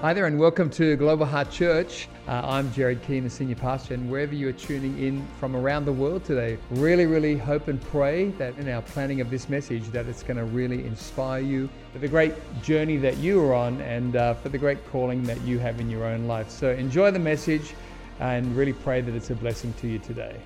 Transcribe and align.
Hi 0.00 0.14
there, 0.14 0.24
and 0.24 0.38
welcome 0.38 0.70
to 0.70 0.96
Global 0.96 1.26
Heart 1.26 1.50
Church. 1.50 2.08
Uh, 2.26 2.40
I'm 2.42 2.72
Jared 2.72 3.02
Keane, 3.02 3.24
the 3.24 3.28
senior 3.28 3.54
pastor, 3.54 3.92
and 3.92 4.10
wherever 4.10 4.34
you 4.34 4.48
are 4.48 4.52
tuning 4.52 4.98
in 4.98 5.26
from 5.38 5.54
around 5.54 5.84
the 5.84 5.92
world 5.92 6.24
today, 6.24 6.56
really, 6.70 7.04
really 7.04 7.36
hope 7.36 7.68
and 7.68 7.78
pray 7.78 8.30
that 8.38 8.56
in 8.56 8.66
our 8.70 8.80
planning 8.80 9.20
of 9.20 9.28
this 9.28 9.50
message, 9.50 9.86
that 9.88 10.06
it's 10.06 10.22
going 10.22 10.38
to 10.38 10.46
really 10.46 10.86
inspire 10.86 11.42
you 11.42 11.68
for 11.92 11.98
the 11.98 12.08
great 12.08 12.32
journey 12.62 12.96
that 12.96 13.18
you 13.18 13.44
are 13.44 13.52
on 13.52 13.78
and 13.82 14.16
uh, 14.16 14.32
for 14.32 14.48
the 14.48 14.56
great 14.56 14.78
calling 14.90 15.22
that 15.24 15.38
you 15.42 15.58
have 15.58 15.80
in 15.80 15.90
your 15.90 16.06
own 16.06 16.26
life. 16.26 16.48
So 16.48 16.70
enjoy 16.70 17.10
the 17.10 17.18
message 17.18 17.74
and 18.20 18.56
really 18.56 18.72
pray 18.72 19.02
that 19.02 19.14
it's 19.14 19.28
a 19.28 19.34
blessing 19.34 19.74
to 19.80 19.86
you 19.86 19.98
today. 19.98 20.40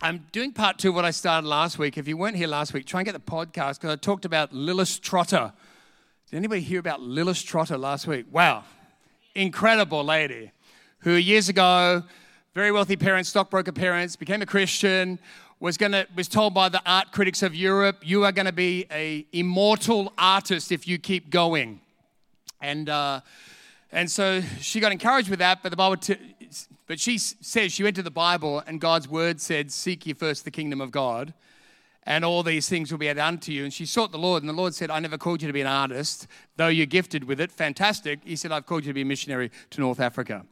I'm 0.00 0.24
doing 0.30 0.52
part 0.52 0.78
two 0.78 0.90
of 0.90 0.94
what 0.94 1.04
I 1.04 1.10
started 1.10 1.48
last 1.48 1.80
week. 1.80 1.98
If 1.98 2.06
you 2.06 2.16
weren't 2.16 2.36
here 2.36 2.46
last 2.46 2.74
week, 2.74 2.86
try 2.86 3.00
and 3.00 3.06
get 3.06 3.12
the 3.12 3.18
podcast 3.18 3.80
because 3.80 3.90
I 3.90 3.96
talked 3.96 4.24
about 4.24 4.52
Lilias 4.52 5.00
Trotter 5.00 5.52
did 6.30 6.36
anybody 6.36 6.60
hear 6.60 6.78
about 6.78 7.00
Lilias 7.00 7.44
Trotter 7.44 7.76
last 7.76 8.06
week? 8.06 8.24
Wow, 8.30 8.62
incredible 9.34 10.04
lady 10.04 10.52
who 11.00 11.14
years 11.14 11.48
ago, 11.48 12.04
very 12.54 12.70
wealthy 12.70 12.94
parents, 12.94 13.28
stockbroker 13.28 13.72
parents, 13.72 14.14
became 14.14 14.40
a 14.40 14.46
Christian, 14.46 15.18
was 15.58 15.76
gonna 15.76 16.06
was 16.14 16.28
told 16.28 16.54
by 16.54 16.68
the 16.68 16.80
art 16.86 17.10
critics 17.10 17.42
of 17.42 17.52
Europe, 17.52 17.96
you 18.04 18.24
are 18.24 18.30
gonna 18.30 18.52
be 18.52 18.86
a 18.92 19.26
immortal 19.32 20.12
artist 20.16 20.70
if 20.70 20.86
you 20.86 20.98
keep 20.98 21.30
going, 21.30 21.80
and 22.60 22.88
uh, 22.88 23.20
and 23.90 24.08
so 24.08 24.40
she 24.60 24.78
got 24.78 24.92
encouraged 24.92 25.30
with 25.30 25.40
that. 25.40 25.64
But 25.64 25.70
the 25.70 25.76
Bible, 25.76 25.96
t- 25.96 26.16
but 26.86 27.00
she 27.00 27.18
says 27.18 27.72
she 27.72 27.82
went 27.82 27.96
to 27.96 28.04
the 28.04 28.10
Bible 28.10 28.62
and 28.68 28.80
God's 28.80 29.08
word 29.08 29.40
said, 29.40 29.72
"Seek 29.72 30.06
ye 30.06 30.12
first 30.12 30.44
the 30.44 30.52
kingdom 30.52 30.80
of 30.80 30.92
God." 30.92 31.34
And 32.04 32.24
all 32.24 32.42
these 32.42 32.68
things 32.68 32.90
will 32.90 32.98
be 32.98 33.08
added 33.08 33.22
unto 33.22 33.52
you. 33.52 33.64
And 33.64 33.72
she 33.72 33.84
sought 33.84 34.10
the 34.12 34.18
Lord, 34.18 34.42
and 34.42 34.48
the 34.48 34.54
Lord 34.54 34.74
said, 34.74 34.90
I 34.90 34.98
never 35.00 35.18
called 35.18 35.42
you 35.42 35.48
to 35.48 35.52
be 35.52 35.60
an 35.60 35.66
artist, 35.66 36.26
though 36.56 36.68
you're 36.68 36.86
gifted 36.86 37.24
with 37.24 37.40
it. 37.40 37.52
Fantastic. 37.52 38.20
He 38.24 38.36
said, 38.36 38.52
I've 38.52 38.66
called 38.66 38.84
you 38.84 38.90
to 38.90 38.94
be 38.94 39.02
a 39.02 39.06
missionary 39.06 39.50
to 39.70 39.80
North 39.80 40.00
Africa. 40.00 40.44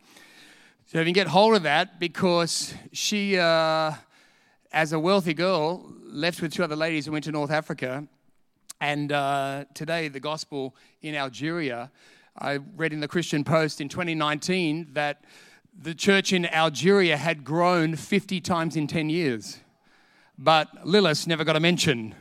So 0.87 0.99
if 0.99 1.07
you 1.07 1.13
can 1.13 1.15
get 1.15 1.29
hold 1.29 1.55
of 1.55 1.63
that, 1.65 1.99
because 1.99 2.75
she, 2.93 3.39
uh, 3.39 3.93
as 4.73 4.93
a 4.93 4.99
wealthy 4.99 5.35
girl, 5.35 5.91
left 6.05 6.43
with 6.43 6.53
two 6.53 6.65
other 6.65 6.77
ladies 6.77 7.07
and 7.07 7.13
went 7.13 7.25
to 7.25 7.33
North 7.33 7.51
Africa. 7.51 8.07
And 8.81 9.11
uh, 9.11 9.65
today, 9.75 10.09
the 10.09 10.21
gospel 10.21 10.77
in 11.03 11.15
Algeria, 11.15 11.91
I 12.39 12.59
read 12.77 12.93
in 12.93 13.01
the 13.01 13.09
Christian 13.09 13.43
Post 13.43 13.81
in 13.81 13.89
2019 13.89 14.89
that 14.93 15.25
the 15.81 15.95
church 15.95 16.33
in 16.33 16.47
Algeria 16.47 17.17
had 17.17 17.45
grown 17.45 17.97
50 17.97 18.41
times 18.41 18.77
in 18.77 18.87
10 18.87 19.11
years 19.11 19.59
but 20.39 20.87
Lilias 20.87 21.27
never 21.27 21.43
got 21.45 21.57
a 21.57 21.61
mention. 21.61 22.15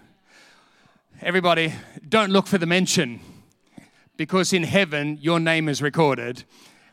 Everybody, 1.21 1.73
don't 2.07 2.31
look 2.31 2.47
for 2.47 2.57
the 2.57 2.65
mention 2.65 3.19
because 4.17 4.53
in 4.53 4.63
heaven 4.63 5.19
your 5.21 5.39
name 5.39 5.69
is 5.69 5.81
recorded 5.81 6.43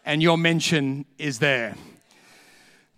and 0.05 0.22
your 0.22 0.36
mention 0.36 1.06
is 1.19 1.39
there. 1.39 1.75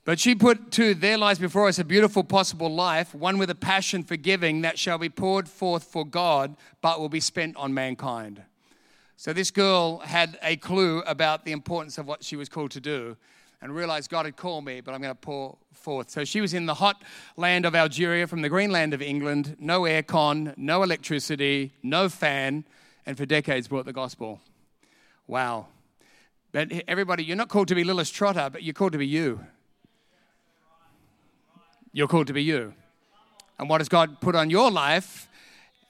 But 0.05 0.21
she 0.21 0.35
put 0.35 0.71
to 0.73 0.95
their 0.95 1.19
lives 1.19 1.39
before 1.39 1.69
us 1.69 1.79
a 1.79 1.85
beautiful 1.85 2.23
possible 2.23 2.73
life, 2.73 3.15
one 3.15 3.39
with 3.39 3.51
a 3.51 3.57
passion 3.57 4.03
for 4.03 4.17
giving 4.17 4.63
that 4.63 4.79
shall 4.79 4.99
be 4.99 5.09
poured 5.09 5.49
forth 5.49 5.85
for 5.85 6.05
God, 6.05 6.57
but 6.81 7.01
will 7.01 7.09
be 7.09 7.21
spent 7.21 7.57
on 7.57 7.75
mankind. 7.75 8.43
So 9.17 9.33
this 9.33 9.51
girl 9.51 9.99
had 9.99 10.39
a 10.43 10.57
clue 10.57 11.01
about 11.07 11.45
the 11.45 11.53
importance 11.53 11.99
of 11.99 12.07
what 12.07 12.23
she 12.23 12.37
was 12.37 12.49
called 12.49 12.71
to 12.73 12.81
do 12.81 13.17
and 13.61 13.75
realized 13.75 14.11
God 14.11 14.27
had 14.27 14.37
called 14.37 14.65
me, 14.65 14.81
but 14.81 14.95
I'm 14.95 15.01
going 15.01 15.15
to 15.15 15.21
pour 15.21 15.57
forth. 15.73 16.11
So 16.11 16.25
she 16.25 16.41
was 16.41 16.55
in 16.55 16.67
the 16.67 16.75
hot 16.75 17.03
land 17.37 17.65
of 17.65 17.75
Algeria 17.75 18.27
from 18.27 18.43
the 18.43 18.49
green 18.49 18.71
land 18.71 18.93
of 18.93 19.01
England, 19.01 19.57
no 19.59 19.83
aircon, 19.83 20.57
no 20.57 20.83
electricity, 20.83 21.73
no 21.83 22.09
fan, 22.09 22.65
and 23.07 23.17
for 23.17 23.25
decades 23.27 23.69
brought 23.69 23.87
the 23.87 23.93
gospel. 23.93 24.41
Wow. 25.27 25.67
But 26.53 26.73
everybody, 26.89 27.25
you're 27.25 27.37
not 27.37 27.49
called 27.49 27.69
to 27.69 27.75
be 27.75 27.84
Lilias 27.84 28.12
Trotter, 28.12 28.49
but 28.53 28.62
you're 28.62 28.75
called 28.75 28.93
to 28.93 28.99
be 28.99 29.07
you. 29.07 29.41
You're 31.93 32.09
called 32.09 32.27
to 32.27 32.33
be 32.33 32.43
you. 32.43 32.75
And 33.59 33.69
what 33.69 33.81
has 33.81 33.88
God 33.88 34.21
put 34.21 34.34
on 34.34 34.50
your 34.50 34.71
life? 34.71 35.28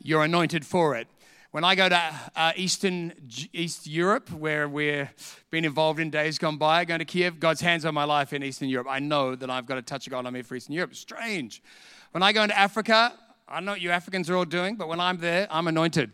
You're 0.02 0.22
anointed 0.22 0.64
for 0.64 0.94
it. 0.94 1.08
When 1.52 1.62
I 1.62 1.76
go 1.76 1.88
to 1.88 2.14
uh, 2.34 2.52
Eastern 2.56 3.12
East 3.52 3.86
Europe, 3.86 4.30
where 4.32 4.68
we've 4.68 5.08
been 5.50 5.64
involved 5.64 6.00
in 6.00 6.10
days 6.10 6.38
gone 6.38 6.56
by, 6.56 6.84
going 6.84 6.98
to 6.98 7.04
Kiev, 7.04 7.38
God's 7.38 7.60
hands 7.60 7.84
on 7.84 7.94
my 7.94 8.02
life 8.02 8.32
in 8.32 8.42
Eastern 8.42 8.68
Europe. 8.68 8.88
I 8.90 8.98
know 8.98 9.36
that 9.36 9.48
I've 9.48 9.64
got 9.64 9.78
a 9.78 9.82
touch 9.82 10.08
of 10.08 10.10
God 10.10 10.26
on 10.26 10.32
me 10.32 10.42
for 10.42 10.56
Eastern 10.56 10.74
Europe. 10.74 10.94
Strange. 10.96 11.62
When 12.10 12.22
I 12.22 12.32
go 12.32 12.42
into 12.42 12.58
Africa, 12.58 13.12
I 13.48 13.60
know 13.60 13.72
what 13.72 13.80
you 13.80 13.90
Africans 13.90 14.28
are 14.28 14.36
all 14.36 14.44
doing, 14.44 14.74
but 14.74 14.88
when 14.88 14.98
I'm 14.98 15.18
there, 15.18 15.46
I'm 15.48 15.68
anointed. 15.68 16.10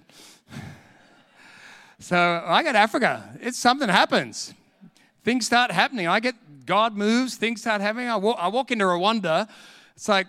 so 1.98 2.44
I 2.46 2.62
go 2.62 2.72
to 2.72 2.78
Africa. 2.78 3.36
It's 3.40 3.58
something 3.58 3.88
happens. 3.88 4.52
Things 5.24 5.46
start 5.46 5.70
happening. 5.70 6.08
I 6.08 6.20
get 6.20 6.34
God 6.66 6.94
moves. 6.94 7.36
Things 7.36 7.62
start 7.62 7.80
happening. 7.80 8.08
I 8.08 8.16
walk, 8.16 8.36
I 8.38 8.48
walk 8.48 8.70
into 8.70 8.84
Rwanda. 8.84 9.48
It's 9.96 10.08
like 10.08 10.26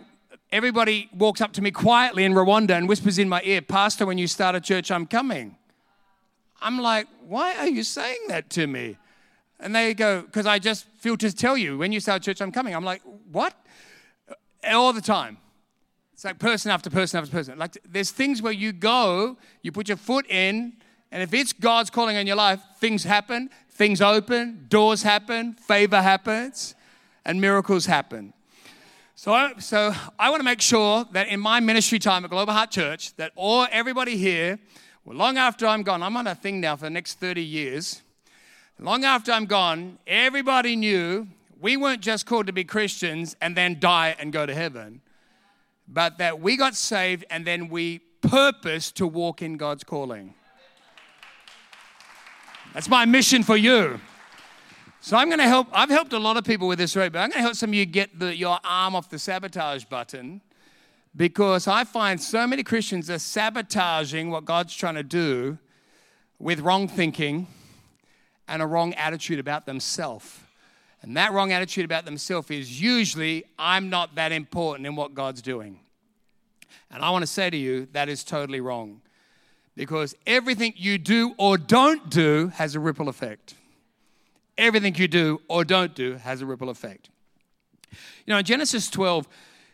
everybody 0.53 1.09
walks 1.17 1.41
up 1.41 1.51
to 1.51 1.63
me 1.63 1.71
quietly 1.71 2.23
in 2.23 2.33
Rwanda 2.33 2.77
and 2.77 2.87
whispers 2.87 3.17
in 3.17 3.27
my 3.27 3.41
ear, 3.43 3.59
Pastor, 3.59 4.05
when 4.05 4.19
you 4.19 4.27
start 4.27 4.55
a 4.55 4.61
church, 4.61 4.91
I'm 4.91 5.07
coming. 5.07 5.57
I'm 6.61 6.79
like, 6.79 7.07
why 7.27 7.55
are 7.55 7.67
you 7.67 7.81
saying 7.81 8.19
that 8.27 8.51
to 8.51 8.67
me? 8.67 8.97
And 9.59 9.75
they 9.75 9.95
go, 9.95 10.21
because 10.21 10.45
I 10.45 10.59
just 10.59 10.85
feel 10.99 11.17
to 11.17 11.35
tell 11.35 11.57
you, 11.57 11.79
when 11.79 11.91
you 11.91 11.99
start 11.99 12.21
a 12.21 12.25
church, 12.25 12.39
I'm 12.39 12.51
coming. 12.51 12.75
I'm 12.75 12.83
like, 12.83 13.01
what? 13.31 13.55
All 14.71 14.93
the 14.93 15.01
time. 15.01 15.37
It's 16.13 16.23
like 16.23 16.37
person 16.37 16.69
after 16.69 16.91
person 16.91 17.19
after 17.19 17.31
person. 17.31 17.57
Like 17.57 17.75
there's 17.89 18.11
things 18.11 18.41
where 18.41 18.53
you 18.53 18.73
go, 18.73 19.37
you 19.63 19.71
put 19.71 19.87
your 19.87 19.97
foot 19.97 20.29
in, 20.29 20.73
and 21.11 21.23
if 21.23 21.33
it's 21.33 21.51
God's 21.51 21.89
calling 21.89 22.15
on 22.15 22.27
your 22.27 22.35
life, 22.35 22.61
things 22.77 23.03
happen, 23.03 23.49
things 23.71 24.01
open, 24.01 24.67
doors 24.69 25.01
happen, 25.01 25.53
favor 25.53 26.01
happens, 26.01 26.75
and 27.25 27.41
miracles 27.41 27.87
happen. 27.87 28.33
So, 29.23 29.33
I, 29.33 29.53
so 29.59 29.93
I 30.19 30.29
want 30.29 30.41
to 30.41 30.43
make 30.43 30.59
sure 30.59 31.05
that 31.13 31.29
in 31.29 31.39
my 31.39 31.61
ministry 31.61 31.97
time 31.97 32.25
at 32.25 32.29
Global 32.29 32.51
Heart 32.51 32.71
Church, 32.71 33.15
that 33.15 33.31
all 33.37 33.65
everybody 33.71 34.17
here, 34.17 34.59
well, 35.05 35.15
long 35.15 35.37
after 35.37 35.65
I'm 35.65 35.81
gone, 35.81 36.03
I'm 36.03 36.17
on 36.17 36.27
a 36.27 36.35
thing 36.35 36.59
now 36.59 36.75
for 36.75 36.87
the 36.87 36.89
next 36.89 37.21
30 37.21 37.41
years. 37.41 38.01
Long 38.79 39.05
after 39.05 39.31
I'm 39.31 39.45
gone, 39.45 39.97
everybody 40.05 40.75
knew 40.75 41.25
we 41.57 41.77
weren't 41.77 42.01
just 42.01 42.25
called 42.25 42.47
to 42.47 42.51
be 42.51 42.65
Christians 42.65 43.37
and 43.39 43.55
then 43.55 43.79
die 43.79 44.13
and 44.19 44.33
go 44.33 44.45
to 44.45 44.53
heaven, 44.53 44.99
but 45.87 46.17
that 46.17 46.41
we 46.41 46.57
got 46.57 46.75
saved 46.75 47.23
and 47.29 47.47
then 47.47 47.69
we 47.69 47.99
purpose 48.19 48.91
to 48.91 49.07
walk 49.07 49.41
in 49.41 49.55
God's 49.55 49.85
calling. 49.85 50.33
That's 52.73 52.89
my 52.89 53.05
mission 53.05 53.41
for 53.41 53.55
you. 53.55 54.01
So 55.05 55.17
I'm 55.17 55.27
going 55.27 55.39
to 55.39 55.49
help. 55.49 55.67
I've 55.73 55.89
helped 55.89 56.13
a 56.13 56.17
lot 56.17 56.37
of 56.37 56.45
people 56.45 56.65
with 56.65 56.79
this 56.79 56.95
right? 56.95 57.11
but 57.11 57.19
I'm 57.19 57.29
going 57.29 57.39
to 57.39 57.43
help 57.43 57.55
some 57.55 57.71
of 57.71 57.73
you 57.73 57.85
get 57.85 58.17
the, 58.17 58.33
your 58.33 58.57
arm 58.63 58.95
off 58.95 59.09
the 59.09 59.19
sabotage 59.19 59.83
button 59.83 60.39
because 61.13 61.67
I 61.67 61.83
find 61.83 62.21
so 62.21 62.47
many 62.47 62.63
Christians 62.63 63.09
are 63.09 63.19
sabotaging 63.19 64.31
what 64.31 64.45
God's 64.45 64.73
trying 64.73 64.95
to 64.95 65.03
do 65.03 65.57
with 66.39 66.61
wrong 66.61 66.87
thinking 66.87 67.47
and 68.47 68.61
a 68.61 68.65
wrong 68.65 68.93
attitude 68.93 69.39
about 69.39 69.65
themselves. 69.65 70.39
And 71.01 71.17
that 71.17 71.33
wrong 71.33 71.51
attitude 71.51 71.83
about 71.83 72.05
themselves 72.05 72.49
is 72.49 72.81
usually, 72.81 73.43
I'm 73.59 73.89
not 73.89 74.15
that 74.15 74.31
important 74.31 74.87
in 74.87 74.95
what 74.95 75.13
God's 75.13 75.41
doing. 75.41 75.81
And 76.89 77.03
I 77.03 77.09
want 77.09 77.23
to 77.23 77.27
say 77.27 77.49
to 77.49 77.57
you, 77.57 77.89
that 77.91 78.07
is 78.07 78.23
totally 78.23 78.61
wrong. 78.61 79.01
Because 79.75 80.15
everything 80.25 80.73
you 80.77 80.97
do 80.97 81.35
or 81.37 81.57
don't 81.57 82.09
do 82.09 82.53
has 82.55 82.73
a 82.75 82.79
ripple 82.79 83.09
effect 83.09 83.55
everything 84.57 84.95
you 84.95 85.07
do 85.07 85.41
or 85.47 85.63
don't 85.63 85.95
do 85.95 86.15
has 86.15 86.41
a 86.41 86.45
ripple 86.45 86.69
effect. 86.69 87.09
You 87.91 88.33
know, 88.33 88.37
in 88.37 88.45
Genesis 88.45 88.89
12, 88.89 89.27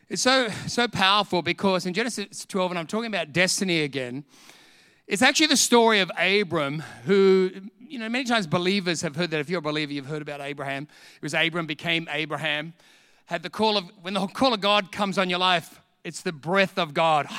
it's 0.09 0.21
so, 0.21 0.49
so 0.67 0.87
powerful 0.87 1.41
because 1.41 1.85
in 1.85 1.93
Genesis 1.93 2.45
12, 2.45 2.71
and 2.71 2.79
I'm 2.79 2.87
talking 2.87 3.07
about 3.07 3.31
destiny 3.31 3.81
again, 3.81 4.23
it's 5.07 5.21
actually 5.21 5.47
the 5.47 5.57
story 5.57 5.99
of 5.99 6.11
Abram, 6.17 6.83
who, 7.05 7.51
you 7.79 7.99
know, 7.99 8.09
many 8.09 8.25
times 8.25 8.47
believers 8.47 9.01
have 9.01 9.15
heard 9.15 9.31
that. 9.31 9.39
If 9.39 9.49
you're 9.49 9.59
a 9.59 9.61
believer, 9.61 9.91
you've 9.91 10.05
heard 10.05 10.21
about 10.21 10.41
Abraham. 10.41 10.87
It 11.15 11.23
was 11.23 11.33
Abram 11.33 11.65
became 11.65 12.07
Abraham. 12.11 12.73
Had 13.25 13.43
the 13.43 13.49
call 13.49 13.77
of, 13.77 13.85
when 14.01 14.13
the 14.13 14.25
call 14.27 14.53
of 14.53 14.61
God 14.61 14.91
comes 14.91 15.17
on 15.17 15.29
your 15.29 15.39
life, 15.39 15.81
it's 16.03 16.21
the 16.21 16.31
breath 16.31 16.77
of 16.77 16.93
God. 16.93 17.27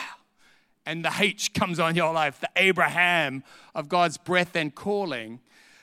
And 0.86 1.04
the 1.04 1.12
H 1.16 1.52
comes 1.52 1.78
on 1.78 1.94
your 1.94 2.12
life, 2.12 2.40
the 2.40 2.48
Abraham 2.56 3.44
of 3.74 3.88
God's 3.88 4.16
breath 4.16 4.56
and 4.56 4.74
calling. 4.74 5.38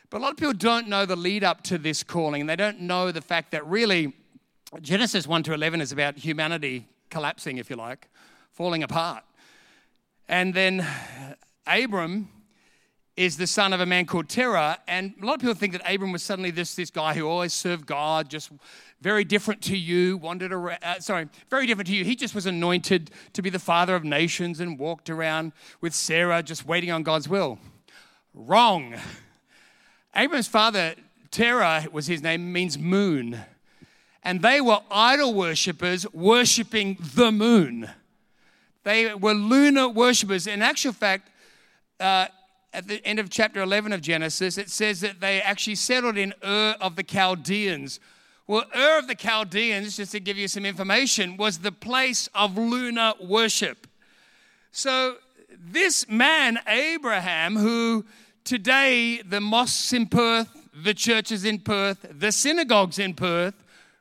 But 0.10 0.20
a 0.20 0.22
lot 0.22 0.32
of 0.32 0.38
people 0.38 0.54
don't 0.54 0.88
know 0.88 1.06
the 1.06 1.18
lead 1.18 1.44
up 1.44 1.64
to 1.64 1.78
this 1.78 2.02
calling. 2.02 2.46
They 2.46 2.56
don't 2.56 2.82
know 2.82 3.12
the 3.12 3.22
fact 3.22 3.52
that 3.52 3.66
really 3.68 4.14
Genesis 4.82 5.28
1 5.28 5.44
to 5.44 5.54
11 5.54 5.82
is 5.82 5.92
about 5.92 6.18
humanity 6.18 6.88
collapsing, 7.10 7.58
if 7.58 7.70
you 7.70 7.76
like, 7.76 8.08
falling 8.52 8.84
apart. 8.84 9.24
And 10.30 10.54
then 10.54 10.86
Abram 11.66 12.30
is 13.18 13.36
the 13.36 13.48
son 13.48 13.74
of 13.74 13.82
a 13.82 13.86
man 13.86 14.06
called 14.06 14.30
Terah. 14.30 14.78
And 14.88 15.14
a 15.22 15.26
lot 15.26 15.36
of 15.36 15.42
people 15.42 15.56
think 15.56 15.74
that 15.74 15.82
Abram 15.92 16.12
was 16.12 16.24
suddenly 16.24 16.52
this, 16.52 16.76
this 16.76 16.92
guy 16.92 17.14
who 17.14 17.28
always 17.28 17.52
served 17.52 17.86
God, 17.86 18.30
just 18.30 18.52
very 19.02 19.24
different 19.24 19.62
to 19.64 19.78
you, 19.78 20.18
wandered 20.18 20.54
around, 20.54 20.80
uh, 20.84 21.00
sorry, 21.00 21.28
very 21.50 21.66
different 21.66 21.88
to 21.88 21.96
you. 21.96 22.06
He 22.06 22.16
just 22.16 22.36
was 22.36 22.46
anointed 22.46 23.12
to 23.34 23.42
be 23.42 23.50
the 23.50 23.60
father 23.60 23.96
of 23.96 24.04
nations 24.04 24.60
and 24.60 24.78
walked 24.78 25.10
around 25.10 25.54
with 25.82 25.94
Sarah 25.94 26.44
just 26.44 26.66
waiting 26.66 26.92
on 26.92 27.04
God's 27.04 27.28
will. 27.28 27.60
Wrong. 28.34 28.96
Abraham's 30.16 30.48
father, 30.48 30.96
Terah 31.32 31.88
was 31.92 32.08
his 32.08 32.22
name, 32.22 32.52
means 32.52 32.78
moon. 32.78 33.40
And 34.24 34.42
they 34.42 34.60
were 34.60 34.80
idol 34.92 35.34
worshippers 35.34 36.12
worshiping 36.12 36.98
the 37.16 37.32
moon. 37.32 37.90
They 38.84 39.14
were 39.14 39.34
lunar 39.34 39.90
worshippers. 39.90 40.48
In 40.48 40.62
actual 40.62 40.94
fact, 40.94 41.30
uh, 42.00 42.28
at 42.74 42.88
the 42.88 43.06
end 43.06 43.20
of 43.20 43.30
chapter 43.30 43.62
11 43.62 43.94
of 43.94 44.02
Genesis, 44.02 44.58
it 44.58 44.70
says 44.70 45.02
that 45.02 45.20
they 45.20 45.42
actually 45.42 45.76
settled 45.76 46.18
in 46.18 46.34
Ur 46.44 46.76
of 46.80 46.96
the 46.96 47.04
Chaldeans. 47.04 48.00
Well, 48.46 48.66
Ur 48.76 49.00
of 49.00 49.08
the 49.08 49.16
Chaldeans, 49.16 49.98
just 49.98 50.12
to 50.14 50.20
give 50.20 50.38
you 50.38 50.48
some 50.48 50.66
information, 50.66 51.38
was 51.38 51.60
the 51.60 51.72
place 51.72 52.30
of 52.34 52.58
lunar 52.58 53.14
worship. 53.22 53.88
So, 54.72 55.18
this 55.60 56.08
man, 56.08 56.60
Abraham, 56.68 57.56
who 57.56 58.06
today 58.48 59.22
the 59.22 59.42
mosques 59.42 59.92
in 59.92 60.08
Perth, 60.08 60.50
the 60.74 60.94
churches 60.94 61.44
in 61.44 61.60
Perth, 61.60 62.06
the 62.10 62.32
synagogues 62.32 62.98
in 62.98 63.14
Perth 63.14 63.54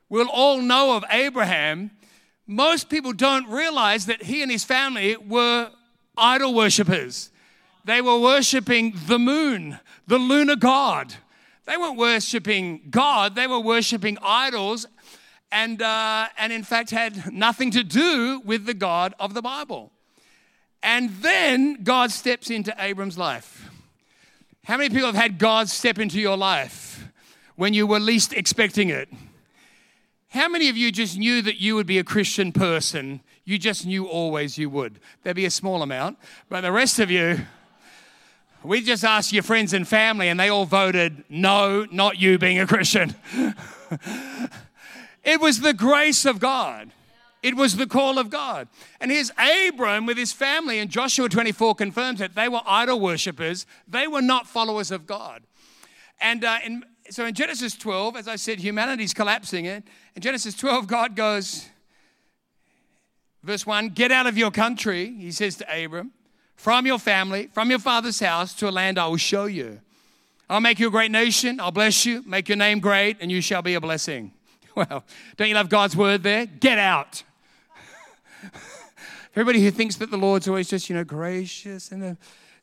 will 0.09 0.29
all 0.31 0.61
know 0.61 0.95
of 0.95 1.03
Abraham. 1.11 1.91
Most 2.47 2.89
people 2.89 3.11
don't 3.11 3.47
realize 3.49 4.05
that 4.05 4.23
he 4.23 4.41
and 4.41 4.49
his 4.49 4.63
family 4.63 5.17
were 5.17 5.69
idol 6.17 6.53
worshippers. 6.53 7.29
They 7.83 8.01
were 8.01 8.17
worshiping 8.17 8.95
the 9.07 9.19
moon, 9.19 9.79
the 10.07 10.17
lunar 10.17 10.55
god. 10.55 11.13
They 11.65 11.75
weren't 11.75 11.97
worshiping 11.97 12.83
God, 12.89 13.35
they 13.35 13.47
were 13.47 13.59
worshiping 13.59 14.17
idols, 14.23 14.87
and, 15.51 15.81
uh, 15.81 16.27
and 16.37 16.53
in 16.53 16.63
fact 16.63 16.91
had 16.91 17.33
nothing 17.33 17.71
to 17.71 17.83
do 17.83 18.41
with 18.45 18.65
the 18.65 18.73
God 18.73 19.13
of 19.19 19.33
the 19.33 19.41
Bible. 19.41 19.91
And 20.81 21.09
then 21.21 21.83
God 21.83 22.11
steps 22.11 22.49
into 22.49 22.73
Abram's 22.79 23.17
life. 23.17 23.66
How 24.67 24.75
many 24.75 24.89
people 24.89 25.05
have 25.05 25.15
had 25.15 25.37
God 25.37 25.69
step 25.69 25.97
into 25.97 26.19
your 26.19 26.35
life 26.35 27.07
when 27.55 27.73
you 27.73 27.87
were 27.87 28.01
least 28.01 28.33
expecting 28.33 28.89
it? 28.89 29.07
How 30.27 30.49
many 30.49 30.67
of 30.67 30.75
you 30.75 30.91
just 30.91 31.17
knew 31.17 31.41
that 31.41 31.61
you 31.61 31.75
would 31.75 31.87
be 31.87 31.99
a 31.99 32.03
Christian 32.03 32.51
person? 32.51 33.21
You 33.45 33.57
just 33.57 33.85
knew 33.85 34.07
always 34.07 34.57
you 34.57 34.69
would. 34.69 34.99
There'd 35.23 35.37
be 35.37 35.45
a 35.45 35.51
small 35.51 35.83
amount, 35.83 36.17
but 36.49 36.59
the 36.59 36.73
rest 36.73 36.99
of 36.99 37.09
you, 37.09 37.45
we 38.61 38.81
just 38.81 39.05
asked 39.05 39.31
your 39.31 39.41
friends 39.41 39.71
and 39.71 39.87
family, 39.87 40.27
and 40.27 40.37
they 40.37 40.49
all 40.49 40.65
voted 40.65 41.23
no, 41.29 41.87
not 41.89 42.19
you 42.19 42.37
being 42.37 42.59
a 42.59 42.67
Christian. 42.67 43.15
it 45.23 45.39
was 45.39 45.61
the 45.61 45.73
grace 45.73 46.25
of 46.25 46.39
God. 46.39 46.91
It 47.47 47.55
was 47.55 47.77
the 47.77 47.87
call 47.87 48.19
of 48.19 48.29
God. 48.29 48.67
And 48.99 49.09
here's 49.09 49.31
Abram 49.37 50.05
with 50.05 50.17
his 50.17 50.33
family, 50.33 50.79
and 50.79 50.89
Joshua 50.91 51.29
24 51.29 51.75
confirms 51.75 52.19
it. 52.19 52.35
They 52.35 52.49
were 52.49 52.59
idol 52.65 52.99
worshippers, 52.99 53.65
they 53.87 54.05
were 54.05 54.21
not 54.21 54.47
followers 54.47 54.91
of 54.91 55.07
God. 55.07 55.43
And 56.19 56.43
uh, 56.43 56.57
in, 56.65 56.83
so 57.09 57.25
in 57.25 57.33
Genesis 57.33 57.73
12, 57.77 58.17
as 58.17 58.27
I 58.27 58.35
said, 58.35 58.59
humanity's 58.59 59.13
collapsing 59.13 59.63
it. 59.63 59.85
In 60.13 60.21
Genesis 60.21 60.55
12, 60.55 60.87
God 60.87 61.15
goes, 61.15 61.69
verse 63.43 63.65
1 63.65 63.89
Get 63.91 64.11
out 64.11 64.27
of 64.27 64.37
your 64.37 64.51
country, 64.51 65.15
he 65.17 65.31
says 65.31 65.55
to 65.55 65.85
Abram, 65.85 66.11
from 66.57 66.85
your 66.85 66.99
family, 66.99 67.47
from 67.53 67.69
your 67.69 67.79
father's 67.79 68.19
house 68.19 68.53
to 68.55 68.67
a 68.67 68.71
land 68.71 68.99
I 68.99 69.07
will 69.07 69.15
show 69.15 69.45
you. 69.45 69.79
I'll 70.49 70.59
make 70.59 70.79
you 70.79 70.89
a 70.89 70.91
great 70.91 71.11
nation, 71.11 71.61
I'll 71.61 71.71
bless 71.71 72.05
you, 72.05 72.23
make 72.25 72.49
your 72.49 72.57
name 72.57 72.81
great, 72.81 73.15
and 73.21 73.31
you 73.31 73.39
shall 73.39 73.61
be 73.61 73.75
a 73.75 73.79
blessing. 73.79 74.33
Well, 74.75 75.03
don't 75.37 75.47
you 75.47 75.55
love 75.55 75.69
God's 75.69 75.97
word 75.97 76.21
there? 76.21 76.45
Get 76.45 76.77
out. 76.77 77.23
Everybody 79.35 79.61
who 79.63 79.71
thinks 79.71 79.95
that 79.97 80.11
the 80.11 80.17
Lord's 80.17 80.47
always 80.47 80.69
just, 80.69 80.89
you 80.89 80.95
know, 80.95 81.03
gracious 81.03 81.91
and 81.91 82.03
uh, 82.03 82.13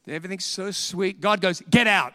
everything's 0.09 0.44
so 0.44 0.71
sweet, 0.71 1.21
God 1.21 1.41
goes, 1.41 1.62
Get 1.71 1.87
out. 1.87 2.15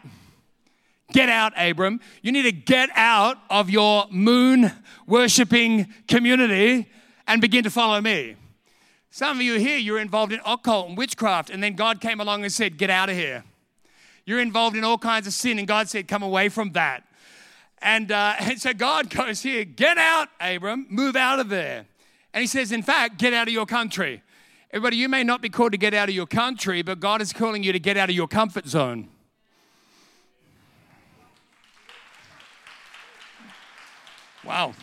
Get 1.12 1.30
out, 1.30 1.54
Abram. 1.58 2.00
You 2.22 2.32
need 2.32 2.44
to 2.44 2.52
get 2.52 2.90
out 2.94 3.38
of 3.50 3.70
your 3.70 4.06
moon 4.12 4.72
worshiping 5.08 5.92
community 6.08 6.88
and 7.28 7.42
begin 7.42 7.64
to 7.64 7.72
follow 7.72 8.00
me. 8.00 8.36
Some 9.10 9.38
of 9.38 9.44
you 9.44 9.58
here, 9.58 9.78
you're 9.78 10.00
involved 10.00 10.34
in 10.34 10.40
occult 10.46 10.90
and 10.90 10.98
witchcraft, 10.98 11.50
and 11.50 11.64
then 11.64 11.74
God 11.76 12.00
came 12.00 12.20
along 12.20 12.44
and 12.44 12.54
said, 12.54 12.78
Get 12.78 12.92
out 12.92 13.10
of 13.10 13.16
here. 13.16 13.44
You're 14.26 14.40
involved 14.40 14.78
in 14.78 14.84
all 14.84 15.00
kinds 15.00 15.26
of 15.26 15.34
sin, 15.34 15.58
and 15.58 15.68
God 15.68 15.90
said, 15.90 16.08
Come 16.08 16.22
away 16.22 16.50
from 16.50 16.74
that. 16.74 17.04
And, 17.82 18.12
uh, 18.12 18.36
and 18.40 18.62
so 18.62 18.74
God 18.74 19.10
goes 19.10 19.42
here, 19.42 19.66
Get 19.66 19.98
out, 19.98 20.30
Abram, 20.40 20.86
move 20.90 21.16
out 21.16 21.40
of 21.40 21.50
there. 21.50 21.86
And 22.34 22.42
he 22.42 22.48
says, 22.48 22.72
in 22.72 22.84
fact, 22.84 23.18
get 23.18 23.34
out 23.34 23.48
of 23.48 23.54
your 23.54 23.66
country. 23.66 24.22
Everybody, 24.72 24.98
you 24.98 25.10
may 25.10 25.24
not 25.24 25.42
be 25.42 25.50
called 25.50 25.72
to 25.72 25.78
get 25.78 25.94
out 25.94 26.10
of 26.10 26.16
your 26.16 26.28
country, 26.28 26.84
but 26.84 27.00
God 27.00 27.22
is 27.22 27.34
calling 27.34 27.64
you 27.64 27.72
to 27.72 27.80
get 27.80 27.98
out 27.98 28.10
of 28.10 28.16
your 28.16 28.28
comfort 28.28 28.68
zone. 28.68 29.10
Wow. 34.44 34.74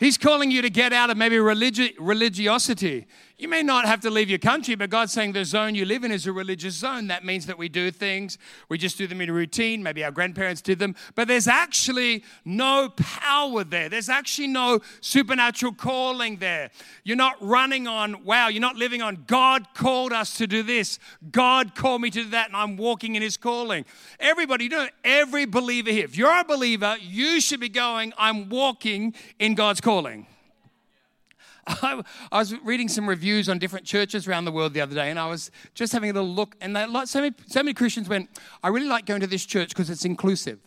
He's 0.00 0.18
calling 0.18 0.50
you 0.50 0.62
to 0.62 0.70
get 0.70 0.92
out 0.92 1.10
of 1.10 1.16
maybe 1.16 1.36
religi- 1.36 1.94
religiosity. 1.98 3.06
You 3.40 3.46
may 3.46 3.62
not 3.62 3.84
have 3.84 4.00
to 4.00 4.10
leave 4.10 4.28
your 4.28 4.40
country, 4.40 4.74
but 4.74 4.90
God's 4.90 5.12
saying 5.12 5.30
the 5.30 5.44
zone 5.44 5.76
you 5.76 5.84
live 5.84 6.02
in 6.02 6.10
is 6.10 6.26
a 6.26 6.32
religious 6.32 6.74
zone. 6.74 7.06
That 7.06 7.24
means 7.24 7.46
that 7.46 7.56
we 7.56 7.68
do 7.68 7.92
things, 7.92 8.36
we 8.68 8.78
just 8.78 8.98
do 8.98 9.06
them 9.06 9.20
in 9.20 9.30
a 9.30 9.32
routine. 9.32 9.80
Maybe 9.80 10.02
our 10.02 10.10
grandparents 10.10 10.60
did 10.60 10.80
them, 10.80 10.96
but 11.14 11.28
there's 11.28 11.46
actually 11.46 12.24
no 12.44 12.88
power 12.96 13.62
there. 13.62 13.88
There's 13.88 14.08
actually 14.08 14.48
no 14.48 14.80
supernatural 15.00 15.74
calling 15.74 16.38
there. 16.38 16.70
You're 17.04 17.16
not 17.16 17.36
running 17.40 17.86
on, 17.86 18.24
wow, 18.24 18.48
you're 18.48 18.60
not 18.60 18.74
living 18.74 19.02
on, 19.02 19.22
God 19.28 19.68
called 19.72 20.12
us 20.12 20.36
to 20.38 20.48
do 20.48 20.64
this. 20.64 20.98
God 21.30 21.76
called 21.76 22.02
me 22.02 22.10
to 22.10 22.24
do 22.24 22.30
that, 22.30 22.48
and 22.48 22.56
I'm 22.56 22.76
walking 22.76 23.14
in 23.14 23.22
His 23.22 23.36
calling. 23.36 23.84
Everybody, 24.18 24.64
you 24.64 24.70
know, 24.70 24.88
every 25.04 25.46
believer 25.46 25.90
here, 25.92 26.04
if 26.04 26.18
you're 26.18 26.40
a 26.40 26.44
believer, 26.44 26.96
you 27.00 27.40
should 27.40 27.60
be 27.60 27.68
going, 27.68 28.12
I'm 28.18 28.48
walking 28.48 29.14
in 29.38 29.54
God's 29.54 29.80
calling. 29.80 30.26
I, 31.82 32.02
I, 32.32 32.38
was 32.38 32.54
reading 32.60 32.88
some 32.88 33.06
reviews 33.06 33.48
on 33.48 33.58
different 33.58 33.84
churches 33.84 34.26
around 34.26 34.46
the 34.46 34.52
world 34.52 34.72
the 34.72 34.80
other 34.80 34.94
day, 34.94 35.10
and 35.10 35.18
I 35.18 35.28
was 35.28 35.50
just 35.74 35.92
having 35.92 36.08
a 36.08 36.12
little 36.14 36.28
look, 36.28 36.56
and 36.62 36.74
they, 36.74 36.86
like, 36.86 37.08
so, 37.08 37.20
many, 37.20 37.34
so 37.46 37.62
many 37.62 37.74
Christians 37.74 38.08
went, 38.08 38.30
I 38.62 38.68
really 38.68 38.86
like 38.86 39.04
going 39.04 39.20
to 39.20 39.26
this 39.26 39.44
church 39.44 39.68
because 39.68 39.90
it's 39.90 40.06
inclusive. 40.06 40.60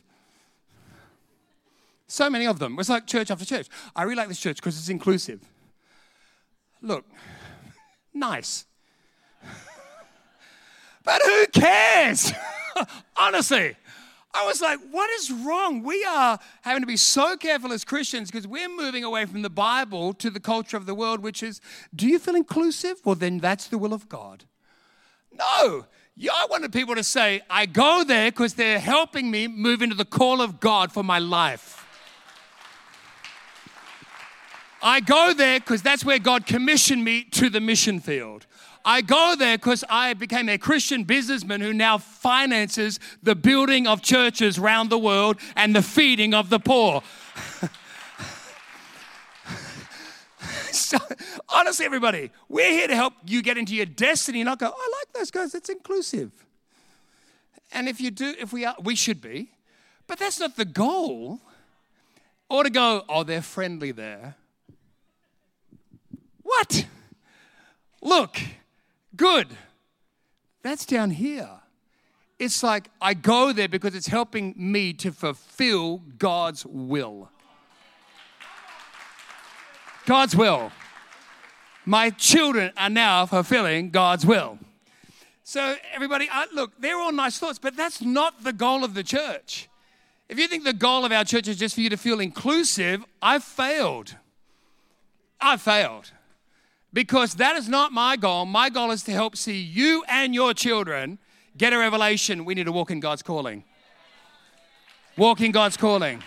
So 2.07 2.30
many 2.30 2.45
of 2.45 2.59
them. 2.59 2.74
It 2.74 2.77
was 2.77 2.89
like 2.89 3.07
church 3.07 3.31
after 3.31 3.45
church. 3.45 3.68
I 3.95 4.03
really 4.03 4.18
like 4.18 4.27
this 4.27 4.39
church 4.39 4.57
because 4.57 4.77
it's 4.77 4.89
inclusive. 4.89 5.39
Look, 6.81 7.06
nice. 8.13 8.65
but 11.03 11.21
who 11.24 11.48
cares? 11.48 12.31
Honestly. 13.15 13.75
I 14.33 14.45
was 14.45 14.62
like, 14.62 14.80
what 14.92 15.10
is 15.12 15.30
wrong? 15.30 15.84
We 15.84 16.06
are 16.06 16.39
having 16.62 16.82
to 16.82 16.88
be 16.88 16.98
so 16.98 17.36
careful 17.36 17.74
as 17.74 17.84
Christians 17.84 18.32
because 18.32 18.48
we're 18.48 18.70
moving 18.70 19.03
away 19.03 19.25
from 19.25 19.41
the 19.41 19.50
Bible 19.50 20.13
to 20.15 20.29
the 20.29 20.39
culture 20.39 20.77
of 20.77 20.86
the 20.86 20.96
world, 20.96 21.20
which 21.20 21.44
is, 21.44 21.60
do 21.94 22.08
you 22.08 22.17
feel 22.17 22.36
inclusive? 22.36 23.01
Well, 23.03 23.15
then 23.15 23.39
that's 23.39 23.67
the 23.67 23.77
will 23.77 23.94
of 23.94 24.08
God. 24.08 24.46
No. 25.32 25.86
I 26.22 26.48
wanted 26.50 26.72
people 26.72 26.96
to 26.96 27.03
say, 27.03 27.41
I 27.50 27.65
go 27.65 28.03
there 28.06 28.32
because 28.32 28.53
they're 28.53 28.79
helping 28.79 29.32
me 29.32 29.48
move 29.48 29.82
into 29.82 29.96
the 29.96 30.06
call 30.06 30.41
of 30.41 30.60
God 30.60 30.91
for 30.91 31.03
my 31.03 31.20
life. 31.20 31.86
I 34.84 35.00
go 35.00 35.34
there 35.34 35.60
because 35.60 35.82
that's 35.82 36.03
where 36.06 36.20
God 36.20 36.46
commissioned 36.46 37.03
me 37.03 37.24
to 37.32 37.50
the 37.50 37.60
mission 37.60 38.00
field. 38.00 38.46
I 38.84 39.02
go 39.02 39.36
there 39.38 39.58
because 39.58 39.84
I 39.90 40.14
became 40.14 40.50
a 40.50 40.58
Christian 40.58 41.04
businessman 41.04 41.62
who 41.62 41.74
now 41.74 41.98
finances 41.98 43.00
the 43.22 43.36
building 43.36 43.88
of 43.88 44.02
churches 44.02 44.58
around 44.58 44.90
the 44.90 44.98
world 44.98 45.38
and 45.56 45.76
the 45.76 45.82
feeding 45.82 46.34
of 46.34 46.50
the 46.50 46.60
poor. 46.60 47.04
so, 50.72 50.98
honestly, 51.50 51.86
everybody, 51.86 52.32
we're 52.50 52.72
here 52.72 52.88
to 52.88 52.96
help 52.96 53.14
you 53.26 53.42
get 53.42 53.58
into 53.58 53.76
your 53.76 53.86
destiny, 53.86 54.44
not 54.44 54.60
go, 54.60 54.68
I 54.68 54.92
like 55.00 55.14
those 55.14 55.32
guys, 55.32 55.54
it's 55.54 55.70
inclusive. 55.70 56.32
And 57.72 57.88
if 57.88 58.02
you 58.02 58.12
do, 58.12 58.34
if 58.40 58.52
we 58.52 58.66
are, 58.66 58.76
we 58.82 58.96
should 58.96 59.22
be, 59.22 59.52
but 60.08 60.20
that's 60.20 60.40
not 60.40 60.56
the 60.56 60.66
goal. 60.66 61.40
Or 62.50 62.64
to 62.64 62.70
go, 62.70 63.06
oh, 63.08 63.24
they're 63.24 63.42
friendly 63.42 63.92
there. 63.92 64.36
What? 66.44 66.86
Look, 68.02 68.42
good. 69.15 69.48
That's 70.63 70.86
down 70.86 71.12
here. 71.12 71.50
It's 72.39 72.63
like 72.63 72.89
I 73.00 73.13
go 73.13 73.53
there 73.53 73.68
because 73.68 73.94
it's 73.96 74.08
helping 74.08 74.53
me 74.58 74.94
to 74.94 75.12
fulfill 75.12 76.01
God's 76.18 76.65
will. 76.65 77.30
God's 80.06 80.36
will. 80.36 80.72
My 81.86 82.10
children 82.10 82.72
are 82.77 82.89
now 82.89 83.25
fulfilling 83.25 83.91
God's 83.91 84.25
will. 84.25 84.58
So, 85.44 85.75
everybody, 85.94 86.30
uh, 86.32 86.46
look, 86.53 86.72
they're 86.80 86.98
all 86.98 87.12
nice 87.12 87.38
thoughts, 87.38 87.60
but 87.60 87.75
that's 87.75 88.01
not 88.01 88.44
the 88.44 88.53
goal 88.53 88.84
of 88.84 88.94
the 88.94 89.03
church. 89.03 89.68
If 90.30 90.39
you 90.39 90.48
think 90.48 90.63
the 90.63 90.74
goal 90.74 91.03
of 91.03 91.12
our 91.12 91.25
church 91.25 91.48
is 91.48 91.58
just 91.58 91.75
for 91.75 91.82
you 91.82 91.89
to 91.89 91.98
feel 91.98 92.20
inclusive, 92.20 93.03
I've 93.22 93.44
failed. 93.44 94.15
I've 95.39 95.62
failed 95.62 96.12
because 96.93 97.36
that 97.36 97.55
is 97.55 97.69
not 97.69 97.91
my 97.91 98.17
goal. 98.17 98.45
My 98.45 98.69
goal 98.69 98.91
is 98.91 99.03
to 99.03 99.12
help 99.12 99.36
see 99.38 99.60
you 99.60 100.03
and 100.07 100.33
your 100.33 100.53
children 100.53 101.19
get 101.57 101.74
a 101.74 101.77
revelation. 101.77 102.45
We 102.45 102.55
need 102.55 102.65
to 102.65 102.71
walk 102.71 102.91
in 102.91 103.00
God's 103.00 103.24
calling. 103.24 103.63
Walk 105.17 105.41
in 105.41 105.51
God's 105.51 105.77
calling. 105.77 106.21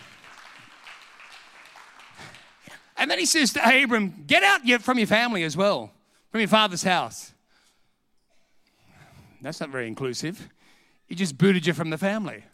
And 2.97 3.11
then 3.11 3.18
he 3.18 3.26
says 3.26 3.52
to 3.54 3.83
Abram, 3.83 4.25
Get 4.26 4.42
out 4.42 4.83
from 4.83 4.99
your 4.99 5.06
family 5.06 5.42
as 5.42 5.56
well, 5.56 5.90
from 6.30 6.40
your 6.40 6.49
father's 6.49 6.83
house. 6.83 7.33
That's 9.42 9.61
not 9.61 9.68
very 9.68 9.88
inclusive. 9.88 10.49
He 11.06 11.14
just 11.14 11.37
booted 11.37 11.66
you 11.66 11.75
from 11.75 11.90
the 11.90 11.99
family. 11.99 12.44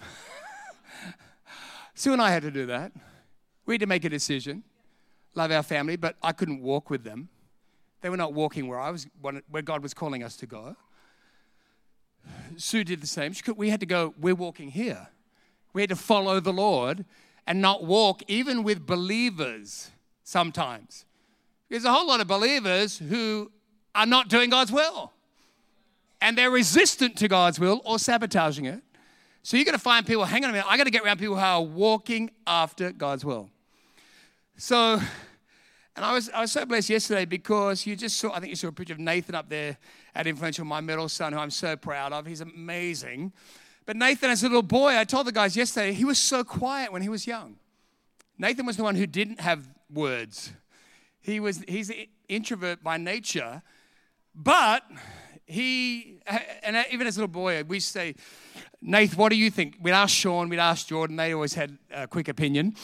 Sue 1.94 2.12
and 2.12 2.22
I 2.22 2.30
had 2.30 2.42
to 2.42 2.50
do 2.50 2.64
that. 2.66 2.92
We 3.66 3.74
had 3.74 3.80
to 3.80 3.86
make 3.86 4.04
a 4.04 4.08
decision, 4.08 4.62
love 5.34 5.50
our 5.50 5.62
family, 5.62 5.96
but 5.96 6.16
I 6.22 6.32
couldn't 6.32 6.62
walk 6.62 6.88
with 6.88 7.04
them. 7.04 7.28
They 8.00 8.10
were 8.10 8.16
not 8.16 8.32
walking 8.32 8.68
where 8.68 8.78
I 8.78 8.90
was, 8.90 9.06
where 9.20 9.62
God 9.62 9.82
was 9.82 9.94
calling 9.94 10.22
us 10.22 10.36
to 10.36 10.46
go. 10.46 10.76
Sue 12.56 12.84
did 12.84 13.00
the 13.00 13.06
same. 13.06 13.32
Could, 13.34 13.56
we 13.56 13.70
had 13.70 13.80
to 13.80 13.86
go, 13.86 14.14
we're 14.20 14.34
walking 14.34 14.70
here. 14.70 15.08
We 15.72 15.82
had 15.82 15.90
to 15.90 15.96
follow 15.96 16.40
the 16.40 16.52
Lord 16.52 17.04
and 17.46 17.60
not 17.60 17.84
walk 17.84 18.22
even 18.28 18.62
with 18.62 18.86
believers 18.86 19.90
sometimes. 20.24 21.04
There's 21.68 21.84
a 21.84 21.92
whole 21.92 22.06
lot 22.06 22.20
of 22.20 22.26
believers 22.26 22.98
who 22.98 23.50
are 23.94 24.06
not 24.06 24.28
doing 24.28 24.50
God's 24.50 24.72
will. 24.72 25.12
And 26.20 26.36
they're 26.36 26.50
resistant 26.50 27.16
to 27.18 27.28
God's 27.28 27.60
will 27.60 27.80
or 27.84 27.98
sabotaging 27.98 28.64
it. 28.64 28.82
So 29.42 29.56
you're 29.56 29.64
going 29.64 29.74
to 29.74 29.82
find 29.82 30.06
people, 30.06 30.24
hang 30.24 30.44
on 30.44 30.50
a 30.50 30.52
minute, 30.52 30.66
I 30.68 30.76
got 30.76 30.84
to 30.84 30.90
get 30.90 31.04
around 31.04 31.18
people 31.18 31.36
who 31.36 31.40
are 31.40 31.62
walking 31.62 32.30
after 32.46 32.92
God's 32.92 33.24
will. 33.24 33.50
So, 34.56 35.00
and 35.98 36.04
I 36.04 36.12
was, 36.12 36.30
I 36.30 36.42
was 36.42 36.52
so 36.52 36.64
blessed 36.64 36.90
yesterday 36.90 37.24
because 37.24 37.84
you 37.84 37.96
just 37.96 38.18
saw, 38.18 38.32
I 38.32 38.38
think 38.38 38.50
you 38.50 38.54
saw 38.54 38.68
a 38.68 38.72
picture 38.72 38.92
of 38.92 39.00
Nathan 39.00 39.34
up 39.34 39.48
there 39.48 39.76
at 40.14 40.28
Influential, 40.28 40.64
my 40.64 40.80
middle 40.80 41.08
son, 41.08 41.32
who 41.32 41.40
I'm 41.40 41.50
so 41.50 41.74
proud 41.74 42.12
of. 42.12 42.24
He's 42.24 42.40
amazing. 42.40 43.32
But 43.84 43.96
Nathan, 43.96 44.30
as 44.30 44.44
a 44.44 44.46
little 44.46 44.62
boy, 44.62 44.96
I 44.96 45.02
told 45.02 45.26
the 45.26 45.32
guys 45.32 45.56
yesterday, 45.56 45.92
he 45.92 46.04
was 46.04 46.16
so 46.16 46.44
quiet 46.44 46.92
when 46.92 47.02
he 47.02 47.08
was 47.08 47.26
young. 47.26 47.56
Nathan 48.38 48.64
was 48.64 48.76
the 48.76 48.84
one 48.84 48.94
who 48.94 49.08
didn't 49.08 49.40
have 49.40 49.68
words. 49.92 50.52
He 51.20 51.40
was, 51.40 51.64
he's 51.66 51.90
an 51.90 52.06
introvert 52.28 52.84
by 52.84 52.96
nature, 52.96 53.62
but 54.36 54.84
he, 55.46 56.20
and 56.62 56.76
even 56.92 57.08
as 57.08 57.16
a 57.16 57.22
little 57.22 57.32
boy, 57.32 57.64
we 57.64 57.80
say, 57.80 58.14
Nath, 58.80 59.16
what 59.16 59.30
do 59.30 59.36
you 59.36 59.50
think? 59.50 59.78
We'd 59.80 59.90
ask 59.90 60.14
Sean, 60.14 60.48
we'd 60.48 60.60
ask 60.60 60.86
Jordan, 60.86 61.16
they 61.16 61.34
always 61.34 61.54
had 61.54 61.76
a 61.92 62.06
quick 62.06 62.28
opinion. 62.28 62.76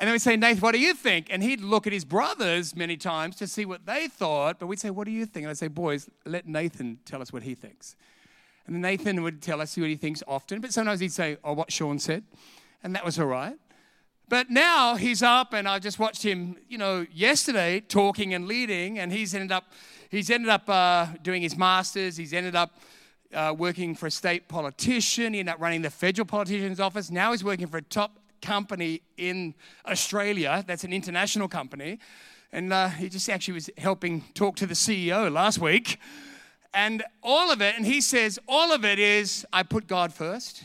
And 0.00 0.06
then 0.06 0.12
we'd 0.12 0.20
say, 0.20 0.36
Nath, 0.36 0.62
what 0.62 0.72
do 0.72 0.78
you 0.78 0.94
think? 0.94 1.26
And 1.28 1.42
he'd 1.42 1.60
look 1.60 1.86
at 1.86 1.92
his 1.92 2.04
brothers 2.04 2.76
many 2.76 2.96
times 2.96 3.34
to 3.36 3.48
see 3.48 3.64
what 3.64 3.84
they 3.84 4.06
thought, 4.06 4.60
but 4.60 4.66
we'd 4.66 4.78
say, 4.78 4.90
What 4.90 5.04
do 5.04 5.10
you 5.10 5.26
think? 5.26 5.44
And 5.44 5.50
I'd 5.50 5.58
say, 5.58 5.66
Boys, 5.66 6.08
let 6.24 6.46
Nathan 6.46 7.00
tell 7.04 7.20
us 7.20 7.32
what 7.32 7.42
he 7.42 7.54
thinks. 7.54 7.96
And 8.66 8.80
Nathan 8.80 9.22
would 9.22 9.42
tell 9.42 9.60
us 9.60 9.76
what 9.76 9.88
he 9.88 9.96
thinks 9.96 10.22
often, 10.28 10.60
but 10.60 10.72
sometimes 10.72 11.00
he'd 11.00 11.12
say, 11.12 11.38
Oh, 11.42 11.52
what 11.52 11.72
Sean 11.72 11.98
said. 11.98 12.22
And 12.84 12.94
that 12.94 13.04
was 13.04 13.18
all 13.18 13.26
right. 13.26 13.56
But 14.28 14.50
now 14.50 14.94
he's 14.94 15.22
up, 15.22 15.52
and 15.52 15.66
I 15.66 15.78
just 15.78 15.98
watched 15.98 16.22
him, 16.22 16.58
you 16.68 16.78
know, 16.78 17.06
yesterday 17.10 17.80
talking 17.80 18.34
and 18.34 18.46
leading, 18.46 18.98
and 18.98 19.10
he's 19.10 19.34
ended 19.34 19.50
up, 19.50 19.72
he's 20.10 20.30
ended 20.30 20.50
up 20.50 20.68
uh, 20.68 21.06
doing 21.22 21.42
his 21.42 21.56
masters. 21.56 22.16
He's 22.16 22.34
ended 22.34 22.54
up 22.54 22.78
uh, 23.34 23.54
working 23.56 23.94
for 23.94 24.06
a 24.06 24.10
state 24.10 24.46
politician. 24.46 25.32
He 25.32 25.40
ended 25.40 25.54
up 25.54 25.60
running 25.60 25.82
the 25.82 25.90
federal 25.90 26.26
politician's 26.26 26.78
office. 26.78 27.10
Now 27.10 27.32
he's 27.32 27.42
working 27.42 27.66
for 27.66 27.78
a 27.78 27.82
top 27.82 28.18
company 28.40 29.02
in 29.16 29.54
Australia 29.86 30.64
that's 30.66 30.84
an 30.84 30.92
international 30.92 31.48
company. 31.48 31.98
And 32.52 32.72
uh, 32.72 32.88
he 32.88 33.08
just 33.08 33.28
actually 33.28 33.54
was 33.54 33.70
helping 33.76 34.22
talk 34.34 34.56
to 34.56 34.66
the 34.66 34.74
CEO 34.74 35.30
last 35.30 35.58
week. 35.58 35.98
And 36.72 37.02
all 37.22 37.50
of 37.50 37.60
it, 37.60 37.74
and 37.76 37.84
he 37.84 38.00
says, 38.00 38.38
all 38.48 38.72
of 38.72 38.84
it 38.84 38.98
is 38.98 39.46
I 39.52 39.62
put 39.62 39.86
God 39.86 40.12
first. 40.12 40.64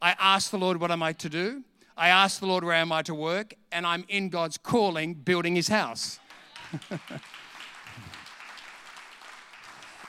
I 0.00 0.14
ask 0.18 0.50
the 0.50 0.58
Lord, 0.58 0.80
what 0.80 0.90
am 0.90 1.02
I 1.02 1.12
to 1.14 1.28
do? 1.28 1.62
I 1.96 2.08
ask 2.08 2.40
the 2.40 2.46
Lord, 2.46 2.62
where 2.62 2.74
am 2.74 2.92
I 2.92 3.02
to 3.02 3.14
work? 3.14 3.54
And 3.72 3.86
I'm 3.86 4.04
in 4.08 4.28
God's 4.28 4.58
calling, 4.58 5.14
building 5.14 5.56
his 5.56 5.68
house. 5.68 6.18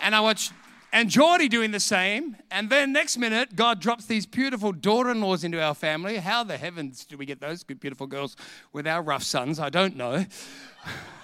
and 0.01 0.13
I 0.13 0.19
watch 0.19 0.51
and 0.94 1.10
Geordie 1.10 1.50
doing 1.50 1.72
the 1.72 1.79
same. 1.79 2.38
And 2.50 2.70
then 2.70 2.94
next 2.94 3.17
minute, 3.17 3.56
God 3.56 3.79
drops 3.82 4.06
these 4.06 4.25
beautiful 4.25 4.72
daughter 4.72 5.12
in 5.12 5.22
laws 5.22 5.44
into 5.44 5.62
our 5.62 5.74
family. 5.74 6.17
How 6.17 6.44
the 6.44 6.58
heavens 6.58 7.06
do 7.06 7.17
we 7.17 7.25
get 7.25 7.41
those 7.41 7.63
good, 7.63 7.79
beautiful 7.79 8.08
girls 8.08 8.36
with 8.74 8.88
our 8.88 9.01
rough 9.01 9.24
sons? 9.24 9.60
I 9.60 9.70
don't 9.70 9.96
know. 9.96 10.25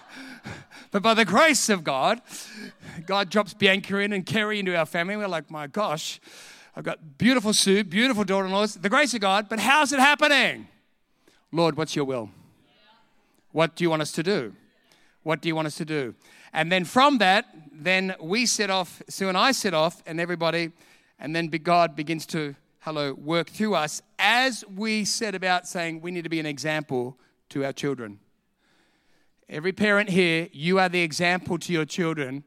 but 0.91 1.01
by 1.01 1.13
the 1.13 1.25
grace 1.25 1.69
of 1.69 1.83
God, 1.83 2.21
God 3.05 3.29
drops 3.29 3.53
Bianca 3.53 3.97
in 3.99 4.13
and 4.13 4.25
Kerry 4.25 4.59
into 4.59 4.75
our 4.75 4.85
family. 4.85 5.15
We're 5.15 5.27
like, 5.27 5.49
my 5.49 5.67
gosh, 5.67 6.19
I've 6.75 6.83
got 6.83 7.17
beautiful 7.17 7.53
Sue, 7.53 7.83
beautiful 7.83 8.23
daughter 8.23 8.47
in 8.47 8.51
laws, 8.51 8.75
the 8.75 8.89
grace 8.89 9.13
of 9.13 9.21
God. 9.21 9.47
But 9.47 9.59
how's 9.59 9.93
it 9.93 9.99
happening? 9.99 10.67
Lord, 11.51 11.77
what's 11.77 11.95
your 11.95 12.05
will? 12.05 12.31
What 13.51 13.75
do 13.75 13.83
you 13.83 13.89
want 13.89 14.01
us 14.01 14.11
to 14.13 14.23
do? 14.23 14.53
What 15.23 15.41
do 15.41 15.47
you 15.47 15.55
want 15.55 15.67
us 15.67 15.75
to 15.75 15.85
do? 15.85 16.15
And 16.53 16.71
then 16.71 16.85
from 16.85 17.17
that, 17.17 17.45
then 17.71 18.15
we 18.21 18.45
set 18.45 18.69
off, 18.69 19.01
Sue 19.09 19.29
and 19.29 19.37
I 19.37 19.51
set 19.51 19.73
off, 19.73 20.03
and 20.05 20.19
everybody, 20.19 20.71
and 21.19 21.35
then 21.35 21.47
God 21.47 21.95
begins 21.95 22.25
to, 22.27 22.55
hello, 22.81 23.13
work 23.13 23.49
through 23.49 23.75
us 23.75 24.01
as 24.19 24.63
we 24.75 25.05
set 25.05 25.33
about 25.33 25.67
saying 25.67 26.01
we 26.01 26.11
need 26.11 26.23
to 26.23 26.29
be 26.29 26.39
an 26.39 26.45
example 26.45 27.17
to 27.49 27.65
our 27.65 27.73
children. 27.73 28.19
Every 29.49 29.71
parent 29.71 30.09
here, 30.09 30.49
you 30.51 30.79
are 30.79 30.89
the 30.89 31.01
example 31.01 31.57
to 31.59 31.73
your 31.73 31.85
children, 31.85 32.43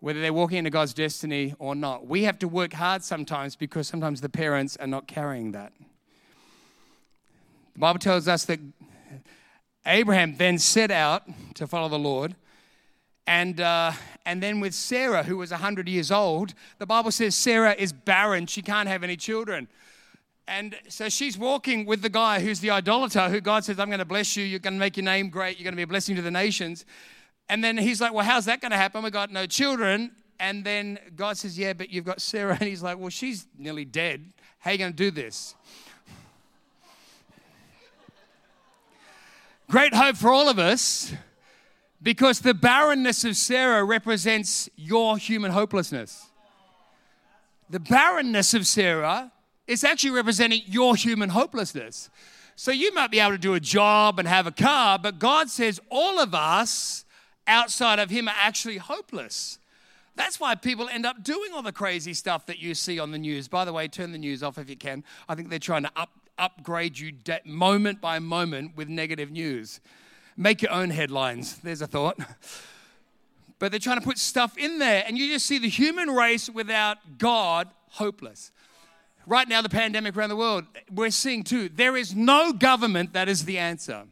whether 0.00 0.20
they're 0.20 0.32
walking 0.32 0.58
into 0.58 0.70
God's 0.70 0.94
destiny 0.94 1.54
or 1.58 1.74
not. 1.74 2.06
We 2.06 2.24
have 2.24 2.38
to 2.40 2.48
work 2.48 2.72
hard 2.74 3.02
sometimes 3.02 3.56
because 3.56 3.88
sometimes 3.88 4.20
the 4.20 4.28
parents 4.28 4.76
are 4.76 4.86
not 4.86 5.06
carrying 5.06 5.52
that. 5.52 5.72
The 7.74 7.80
Bible 7.80 7.98
tells 7.98 8.28
us 8.28 8.44
that 8.46 8.58
Abraham 9.86 10.36
then 10.36 10.58
set 10.58 10.90
out 10.90 11.22
to 11.54 11.66
follow 11.66 11.88
the 11.88 11.98
Lord. 11.98 12.34
And, 13.26 13.60
uh, 13.60 13.92
and 14.24 14.42
then 14.42 14.60
with 14.60 14.74
Sarah, 14.74 15.22
who 15.22 15.36
was 15.36 15.50
100 15.50 15.88
years 15.88 16.10
old, 16.10 16.54
the 16.78 16.86
Bible 16.86 17.10
says 17.10 17.34
Sarah 17.34 17.74
is 17.76 17.92
barren. 17.92 18.46
She 18.46 18.62
can't 18.62 18.88
have 18.88 19.02
any 19.02 19.16
children. 19.16 19.68
And 20.48 20.76
so 20.88 21.08
she's 21.08 21.36
walking 21.36 21.86
with 21.86 22.02
the 22.02 22.08
guy 22.08 22.40
who's 22.40 22.60
the 22.60 22.70
idolater, 22.70 23.28
who 23.28 23.40
God 23.40 23.64
says, 23.64 23.80
I'm 23.80 23.88
going 23.88 23.98
to 23.98 24.04
bless 24.04 24.36
you. 24.36 24.44
You're 24.44 24.60
going 24.60 24.74
to 24.74 24.80
make 24.80 24.96
your 24.96 25.04
name 25.04 25.28
great. 25.28 25.58
You're 25.58 25.64
going 25.64 25.72
to 25.72 25.76
be 25.76 25.82
a 25.82 25.88
blessing 25.88 26.14
to 26.16 26.22
the 26.22 26.30
nations. 26.30 26.84
And 27.48 27.64
then 27.64 27.76
he's 27.76 28.00
like, 28.00 28.12
Well, 28.12 28.24
how's 28.24 28.44
that 28.44 28.60
going 28.60 28.70
to 28.70 28.76
happen? 28.76 29.02
We 29.02 29.10
got 29.10 29.32
no 29.32 29.46
children. 29.46 30.12
And 30.38 30.64
then 30.64 30.98
God 31.16 31.36
says, 31.36 31.58
Yeah, 31.58 31.72
but 31.72 31.90
you've 31.90 32.04
got 32.04 32.20
Sarah. 32.20 32.56
And 32.60 32.68
he's 32.68 32.82
like, 32.82 32.98
Well, 32.98 33.10
she's 33.10 33.46
nearly 33.58 33.84
dead. 33.84 34.32
How 34.58 34.70
are 34.70 34.72
you 34.72 34.78
going 34.78 34.92
to 34.92 34.96
do 34.96 35.10
this? 35.10 35.56
Great 39.68 39.94
hope 39.94 40.16
for 40.16 40.30
all 40.30 40.48
of 40.48 40.58
us 40.58 41.12
because 42.00 42.40
the 42.40 42.54
barrenness 42.54 43.24
of 43.24 43.36
Sarah 43.36 43.84
represents 43.84 44.68
your 44.76 45.18
human 45.18 45.50
hopelessness. 45.50 46.30
The 47.68 47.80
barrenness 47.80 48.54
of 48.54 48.66
Sarah 48.66 49.32
is 49.66 49.82
actually 49.82 50.12
representing 50.12 50.62
your 50.66 50.94
human 50.94 51.30
hopelessness. 51.30 52.10
So 52.54 52.70
you 52.70 52.94
might 52.94 53.10
be 53.10 53.18
able 53.18 53.32
to 53.32 53.38
do 53.38 53.54
a 53.54 53.60
job 53.60 54.20
and 54.20 54.28
have 54.28 54.46
a 54.46 54.52
car, 54.52 54.98
but 55.00 55.18
God 55.18 55.50
says 55.50 55.80
all 55.90 56.20
of 56.20 56.32
us 56.32 57.04
outside 57.48 57.98
of 57.98 58.08
Him 58.08 58.28
are 58.28 58.36
actually 58.38 58.78
hopeless. 58.78 59.58
That's 60.14 60.38
why 60.38 60.54
people 60.54 60.88
end 60.88 61.04
up 61.04 61.22
doing 61.22 61.52
all 61.52 61.62
the 61.62 61.72
crazy 61.72 62.14
stuff 62.14 62.46
that 62.46 62.58
you 62.58 62.74
see 62.74 62.98
on 62.98 63.10
the 63.10 63.18
news. 63.18 63.48
By 63.48 63.64
the 63.64 63.72
way, 63.72 63.88
turn 63.88 64.12
the 64.12 64.18
news 64.18 64.42
off 64.42 64.58
if 64.58 64.70
you 64.70 64.76
can. 64.76 65.04
I 65.28 65.34
think 65.34 65.50
they're 65.50 65.58
trying 65.58 65.82
to 65.82 65.90
up, 65.96 66.10
upgrade 66.38 66.98
you 66.98 67.12
de- 67.12 67.40
moment 67.44 68.00
by 68.00 68.18
moment 68.18 68.76
with 68.76 68.88
negative 68.88 69.30
news. 69.30 69.80
Make 70.36 70.62
your 70.62 70.72
own 70.72 70.90
headlines. 70.90 71.58
There's 71.58 71.82
a 71.82 71.86
thought. 71.86 72.18
But 73.58 73.70
they're 73.70 73.80
trying 73.80 73.98
to 73.98 74.04
put 74.04 74.18
stuff 74.18 74.58
in 74.58 74.78
there, 74.78 75.02
and 75.06 75.16
you 75.16 75.32
just 75.32 75.46
see 75.46 75.58
the 75.58 75.68
human 75.68 76.10
race 76.10 76.50
without 76.50 76.98
God 77.16 77.68
hopeless. 77.88 78.52
Right 79.26 79.48
now, 79.48 79.62
the 79.62 79.68
pandemic 79.68 80.16
around 80.16 80.28
the 80.28 80.36
world, 80.36 80.64
we're 80.92 81.10
seeing 81.10 81.42
too, 81.42 81.70
there 81.70 81.96
is 81.96 82.14
no 82.14 82.52
government 82.52 83.14
that 83.14 83.28
is 83.28 83.44
the 83.44 83.58
answer. 83.58 84.04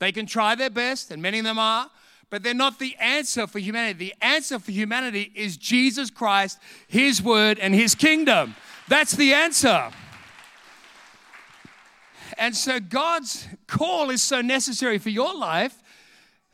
They 0.00 0.12
can 0.12 0.26
try 0.26 0.54
their 0.54 0.70
best, 0.70 1.10
and 1.10 1.22
many 1.22 1.38
of 1.38 1.44
them 1.44 1.58
are, 1.58 1.88
but 2.30 2.42
they're 2.42 2.52
not 2.52 2.78
the 2.78 2.94
answer 2.96 3.46
for 3.46 3.58
humanity. 3.58 4.10
The 4.10 4.14
answer 4.20 4.58
for 4.58 4.70
humanity 4.70 5.32
is 5.34 5.56
Jesus 5.56 6.10
Christ, 6.10 6.58
His 6.88 7.22
Word, 7.22 7.58
and 7.58 7.74
His 7.74 7.94
kingdom. 7.94 8.54
That's 8.88 9.12
the 9.12 9.32
answer. 9.32 9.90
And 12.38 12.56
so 12.56 12.80
God's 12.80 13.46
call 13.66 14.10
is 14.10 14.22
so 14.22 14.40
necessary 14.40 14.98
for 14.98 15.10
your 15.10 15.34
life 15.34 15.82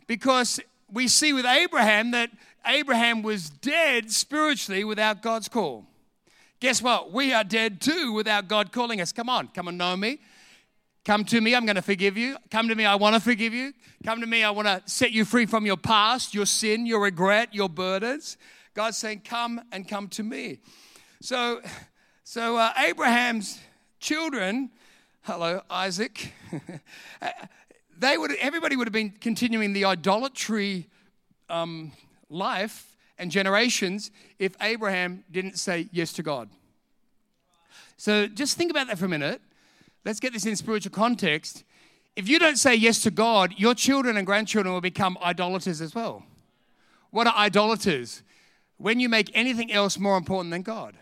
because 0.07 0.59
we 0.91 1.09
see 1.09 1.33
with 1.33 1.45
Abraham 1.45 2.13
that 2.13 2.31
Abraham 2.67 3.23
was 3.23 3.51
dead 3.51 4.11
spiritually 4.11 4.85
without 4.85 5.23
God's 5.23 5.49
call. 5.49 5.87
Guess 6.61 6.81
what? 6.83 7.13
We 7.13 7.33
are 7.35 7.45
dead 7.45 7.81
too 7.81 8.13
without 8.13 8.49
God 8.49 8.73
calling 8.73 9.01
us. 9.01 9.13
Come 9.13 9.29
on, 9.29 9.49
come 9.49 9.69
and 9.69 9.77
know 9.77 9.97
me. 9.97 10.19
Come 11.05 11.25
to 11.27 11.41
me, 11.41 11.55
I'm 11.55 11.67
going 11.67 11.77
to 11.77 11.83
forgive 11.83 12.17
you. 12.17 12.39
Come 12.51 12.69
to 12.69 12.75
me, 12.75 12.87
I 12.87 12.95
want 12.95 13.15
to 13.15 13.21
forgive 13.21 13.53
you. 13.53 13.75
Come 14.05 14.23
to 14.23 14.27
me, 14.27 14.43
I 14.43 14.51
want 14.51 14.67
to 14.69 14.83
set 14.87 15.13
you 15.13 15.27
free 15.27 15.45
from 15.45 15.67
your 15.67 15.77
past, 15.77 16.35
your 16.35 16.47
sin, 16.47 16.87
your 16.87 17.03
regret, 17.03 17.55
your 17.55 17.69
burdens. 17.69 18.39
God's 18.73 18.97
saying, 18.97 19.23
Come 19.25 19.61
and 19.71 19.87
come 19.87 20.09
to 20.09 20.23
me. 20.23 20.61
So 21.21 21.61
So 22.27 22.57
uh, 22.57 22.73
Abraham's 22.79 23.61
children, 24.01 24.71
hello, 25.25 25.63
Isaac, 25.71 26.35
they 27.99 28.19
would, 28.19 28.33
everybody 28.33 28.77
would 28.77 28.87
have 28.87 28.93
been 28.93 29.09
continuing 29.09 29.73
the 29.73 29.87
idolatry 29.87 30.87
um, 31.49 31.93
life 32.29 32.95
and 33.19 33.31
generations 33.31 34.11
if 34.39 34.55
Abraham 34.61 35.25
didn't 35.31 35.59
say 35.59 35.89
yes 35.93 36.13
to 36.13 36.23
God. 36.23 36.51
So 37.97 38.27
just 38.27 38.59
think 38.59 38.71
about 38.71 38.89
that 38.89 38.99
for 38.99 39.07
a 39.07 39.09
minute. 39.09 39.41
Let's 40.05 40.21
get 40.21 40.35
this 40.35 40.45
in 40.45 40.57
spiritual 40.57 40.93
context. 40.93 41.65
If 42.17 42.29
you 42.29 42.39
don't 42.39 42.59
say 42.59 42.75
yes 42.75 43.01
to 43.05 43.11
God, 43.11 43.55
your 43.57 43.75
children 43.75 44.19
and 44.19 44.27
grandchildren 44.27 44.75
will 44.75 44.83
become 44.83 45.17
idolaters 45.23 45.81
as 45.81 45.95
well. 45.95 46.23
What 47.11 47.27
are 47.27 47.35
idolaters? 47.35 48.23
When 48.77 49.01
you 49.01 49.09
make 49.09 49.31
anything 49.33 49.73
else 49.73 49.99
more 49.99 50.19
important 50.19 50.51
than 50.51 50.61
God. 50.61 50.99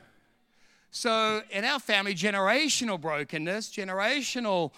So 0.95 1.41
in 1.51 1.65
our 1.65 1.81
family, 1.81 2.15
generational 2.15 3.01
brokenness, 3.01 3.71
generational 3.71 4.73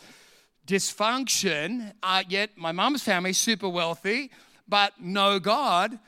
dysfunction, 0.64 1.92
uh, 2.04 2.22
yet 2.28 2.50
my 2.56 2.70
mom's 2.70 3.02
family, 3.02 3.32
super 3.32 3.68
wealthy, 3.68 4.30
but 4.68 4.92
no 5.00 5.40
God, 5.40 5.98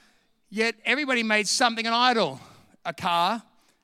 yet 0.49 0.77
everybody 0.85 1.25
made 1.25 1.49
something 1.49 1.89
an 1.89 1.93
idol 1.93 2.41
a 2.85 2.93
car, 2.93 3.43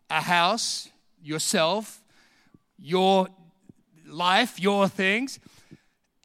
a 0.09 0.21
house, 0.21 0.89
yourself, 1.21 2.01
your 2.79 3.27
life, 4.07 4.61
your 4.61 4.87
things, 4.87 5.41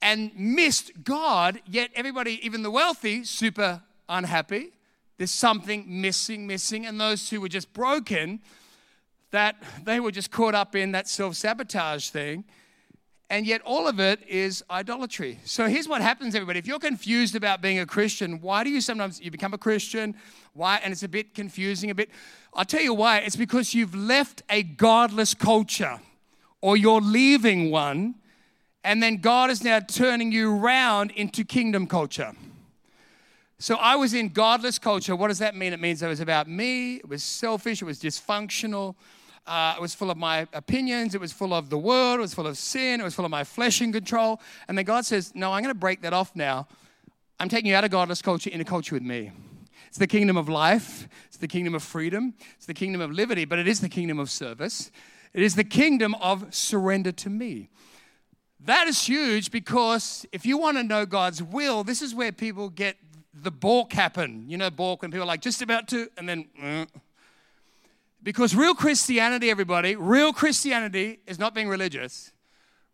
and 0.04 0.30
missed 0.38 0.92
God, 1.04 1.60
yet 1.66 1.90
everybody, 1.96 2.40
even 2.46 2.62
the 2.62 2.70
wealthy, 2.70 3.24
super 3.24 3.82
unhappy. 4.08 4.74
There's 5.18 5.32
something 5.32 5.86
missing, 5.88 6.46
missing, 6.46 6.86
and 6.86 7.02
those 7.02 7.32
who 7.32 7.42
were 7.42 7.50
just 7.50 7.74
broken, 7.74 8.42
that 9.32 9.56
they 9.84 10.00
were 10.00 10.12
just 10.12 10.32
caught 10.32 10.56
up 10.56 10.76
in 10.76 10.92
that 10.94 11.08
self 11.08 11.36
sabotage 11.36 12.10
thing. 12.10 12.46
And 13.30 13.46
yet, 13.46 13.62
all 13.66 13.90
of 13.90 14.00
it 14.00 14.26
is 14.26 14.64
idolatry. 14.72 15.40
So, 15.44 15.68
here's 15.68 15.88
what 15.88 16.02
happens, 16.02 16.34
everybody. 16.34 16.60
If 16.60 16.68
you're 16.68 16.80
confused 16.80 17.36
about 17.36 17.62
being 17.62 17.80
a 17.80 17.86
Christian, 17.86 18.40
why 18.40 18.64
do 18.64 18.70
you 18.70 18.80
sometimes 18.80 19.20
you 19.20 19.32
become 19.32 19.54
a 19.54 19.58
Christian? 19.58 20.16
Why? 20.54 20.80
And 20.82 20.94
it's 20.94 21.04
a 21.04 21.10
bit 21.10 21.34
confusing, 21.36 21.90
a 21.90 21.96
bit. 21.96 22.10
I'll 22.54 22.64
tell 22.64 22.82
you 22.82 22.94
why. 22.94 23.20
It's 23.20 23.36
because 23.36 23.74
you've 23.74 23.94
left 23.94 24.44
a 24.50 24.64
godless 24.64 25.34
culture 25.34 26.00
or 26.62 26.78
you're 26.78 27.02
leaving 27.02 27.70
one, 27.70 28.16
and 28.84 29.04
then 29.04 29.18
God 29.18 29.50
is 29.50 29.62
now 29.62 29.82
turning 29.82 30.32
you 30.32 30.58
around 30.58 31.12
into 31.12 31.44
kingdom 31.44 31.86
culture. 31.86 32.34
So 33.60 33.76
I 33.76 33.96
was 33.96 34.14
in 34.14 34.30
godless 34.30 34.80
culture. 34.80 35.16
What 35.16 35.30
does 35.30 35.40
that 35.40 35.56
mean? 35.56 35.74
It 35.74 35.80
means 35.80 36.02
it 36.02 36.08
was 36.08 36.20
about 36.20 36.48
me, 36.48 36.96
it 36.96 37.10
was 37.10 37.24
selfish, 37.24 37.82
it 37.82 37.86
was 37.86 38.00
dysfunctional. 38.00 38.96
Uh, 39.48 39.76
it 39.78 39.82
was 39.82 39.96
full 39.96 40.12
of 40.12 40.18
my 40.18 40.46
opinions. 40.52 41.16
It 41.16 41.22
was 41.22 41.32
full 41.32 41.54
of 41.54 41.70
the 41.70 41.78
world. 41.78 42.20
It 42.20 42.22
was 42.22 42.34
full 42.34 42.48
of 42.48 42.58
sin. 42.58 43.00
It 43.00 43.04
was 43.04 43.16
full 43.16 43.24
of 43.24 43.32
my 43.32 43.46
flesh 43.46 43.82
in 43.82 43.94
control. 43.94 44.42
And 44.68 44.78
then 44.78 44.84
God 44.84 45.06
says, 45.06 45.34
No, 45.34 45.54
I'm 45.54 45.64
going 45.64 45.74
to 45.74 45.80
break 45.80 46.02
that 46.02 46.12
off 46.12 46.36
now. 46.36 46.68
I'm 47.40 47.48
taking 47.48 47.70
you 47.70 47.76
out 47.76 47.86
of 47.86 47.92
godless 47.92 48.22
culture 48.22 48.50
into 48.50 48.66
culture 48.66 48.94
with 48.94 49.04
me. 49.04 49.32
It's 49.88 49.98
the 49.98 50.08
kingdom 50.08 50.36
of 50.36 50.50
life. 50.50 51.08
It's 51.28 51.38
the 51.38 51.48
kingdom 51.48 51.76
of 51.76 51.84
freedom. 51.84 52.34
It's 52.58 52.66
the 52.66 52.74
kingdom 52.74 53.00
of 53.00 53.12
liberty, 53.12 53.46
but 53.46 53.58
it 53.58 53.68
is 53.68 53.80
the 53.80 53.90
kingdom 53.90 54.20
of 54.20 54.30
service. 54.30 54.92
It 55.34 55.44
is 55.44 55.56
the 55.56 55.64
kingdom 55.64 56.14
of 56.16 56.54
surrender 56.54 57.14
to 57.14 57.30
me. 57.30 57.70
That 58.60 58.88
is 58.88 59.06
huge 59.06 59.50
because 59.50 60.26
if 60.34 60.46
you 60.46 60.58
want 60.58 60.78
to 60.78 60.84
know 60.84 61.06
God's 61.06 61.42
will, 61.42 61.84
this 61.86 62.02
is 62.02 62.14
where 62.14 62.32
people 62.32 62.70
get 62.70 62.98
the 63.34 63.52
balk 63.52 63.94
happen. 63.94 64.46
You 64.50 64.58
know, 64.58 64.70
balk 64.70 65.04
when 65.04 65.12
people 65.12 65.24
are 65.24 65.28
like 65.28 65.42
just 65.42 65.62
about 65.62 65.88
to, 65.90 66.10
and 66.18 66.28
then. 66.28 66.46
Uh. 66.62 66.86
Because 68.28 68.54
real 68.54 68.76
Christianity, 68.76 69.50
everybody, 69.50 69.96
real 69.96 70.34
Christianity 70.34 71.22
is 71.28 71.40
not 71.40 71.56
being 71.56 71.70
religious. 71.70 72.34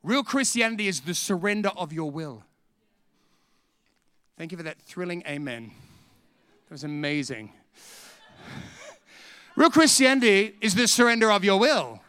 Real 0.04 0.24
Christianity 0.24 0.88
is 0.88 1.02
the 1.02 1.16
surrender 1.16 1.72
of 1.76 1.92
your 1.92 2.12
will. 2.12 2.44
Thank 4.38 4.52
you 4.52 4.60
for 4.60 4.64
that 4.64 4.80
thrilling 4.80 5.24
amen. 5.28 5.72
That 6.68 6.74
was 6.74 6.84
amazing. 6.84 7.52
Real 9.56 9.72
Christianity 9.72 10.54
is 10.62 10.76
the 10.76 10.88
surrender 10.88 11.32
of 11.32 11.44
your 11.44 11.60
will. 11.60 12.00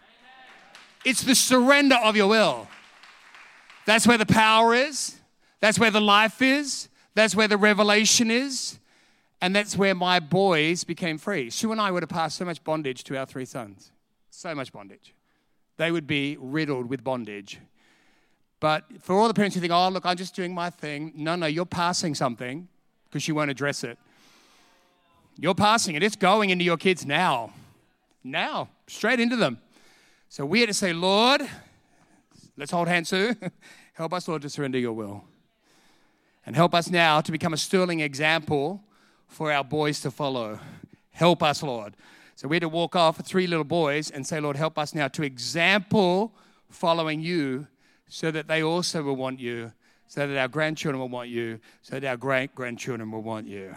It's 1.02 1.22
the 1.22 1.34
surrender 1.34 1.96
of 1.96 2.16
your 2.16 2.26
will. 2.26 2.68
That's 3.86 4.06
where 4.06 4.18
the 4.18 4.26
power 4.26 4.74
is. 4.74 5.18
That's 5.60 5.78
where 5.78 5.90
the 5.90 5.98
life 5.98 6.42
is. 6.42 6.90
That's 7.14 7.34
where 7.34 7.48
the 7.48 7.56
revelation 7.56 8.30
is. 8.30 8.78
And 9.44 9.54
that's 9.54 9.76
where 9.76 9.94
my 9.94 10.20
boys 10.20 10.84
became 10.84 11.18
free. 11.18 11.50
Sue 11.50 11.70
and 11.70 11.78
I 11.78 11.90
would 11.90 12.02
have 12.02 12.08
passed 12.08 12.38
so 12.38 12.46
much 12.46 12.64
bondage 12.64 13.04
to 13.04 13.18
our 13.18 13.26
three 13.26 13.44
sons. 13.44 13.92
So 14.30 14.54
much 14.54 14.72
bondage. 14.72 15.14
They 15.76 15.90
would 15.90 16.06
be 16.06 16.38
riddled 16.40 16.88
with 16.88 17.04
bondage. 17.04 17.58
But 18.58 18.86
for 19.02 19.14
all 19.14 19.28
the 19.28 19.34
parents 19.34 19.54
who 19.54 19.60
think, 19.60 19.70
oh, 19.70 19.90
look, 19.90 20.06
I'm 20.06 20.16
just 20.16 20.34
doing 20.34 20.54
my 20.54 20.70
thing. 20.70 21.12
No, 21.14 21.36
no, 21.36 21.44
you're 21.44 21.66
passing 21.66 22.14
something 22.14 22.68
because 23.04 23.28
you 23.28 23.34
won't 23.34 23.50
address 23.50 23.84
it. 23.84 23.98
You're 25.38 25.54
passing 25.54 25.94
it. 25.94 26.02
It's 26.02 26.16
going 26.16 26.48
into 26.48 26.64
your 26.64 26.78
kids 26.78 27.04
now. 27.04 27.52
Now, 28.24 28.70
straight 28.86 29.20
into 29.20 29.36
them. 29.36 29.58
So 30.30 30.46
we 30.46 30.60
had 30.60 30.70
to 30.70 30.74
say, 30.74 30.94
Lord, 30.94 31.42
let's 32.56 32.70
hold 32.70 32.88
hands, 32.88 33.10
Sue. 33.10 33.36
help 33.92 34.14
us, 34.14 34.26
Lord, 34.26 34.40
to 34.40 34.48
surrender 34.48 34.78
your 34.78 34.94
will. 34.94 35.22
And 36.46 36.56
help 36.56 36.74
us 36.74 36.88
now 36.88 37.20
to 37.20 37.30
become 37.30 37.52
a 37.52 37.58
sterling 37.58 38.00
example 38.00 38.82
for 39.28 39.52
our 39.52 39.64
boys 39.64 40.00
to 40.00 40.10
follow. 40.10 40.58
Help 41.10 41.42
us, 41.42 41.62
Lord. 41.62 41.94
So 42.36 42.48
we 42.48 42.56
had 42.56 42.62
to 42.62 42.68
walk 42.68 42.96
off 42.96 43.18
three 43.24 43.46
little 43.46 43.64
boys 43.64 44.10
and 44.10 44.26
say, 44.26 44.40
Lord, 44.40 44.56
help 44.56 44.78
us 44.78 44.94
now 44.94 45.08
to 45.08 45.22
example 45.22 46.32
following 46.68 47.20
you 47.20 47.66
so 48.08 48.30
that 48.30 48.48
they 48.48 48.62
also 48.62 49.02
will 49.02 49.16
want 49.16 49.38
you, 49.40 49.72
so 50.08 50.26
that 50.26 50.36
our 50.36 50.48
grandchildren 50.48 51.00
will 51.00 51.08
want 51.08 51.28
you, 51.28 51.60
so 51.82 51.98
that 51.98 52.08
our 52.08 52.16
great 52.16 52.54
grandchildren 52.54 53.10
will 53.10 53.22
want 53.22 53.46
you. 53.46 53.74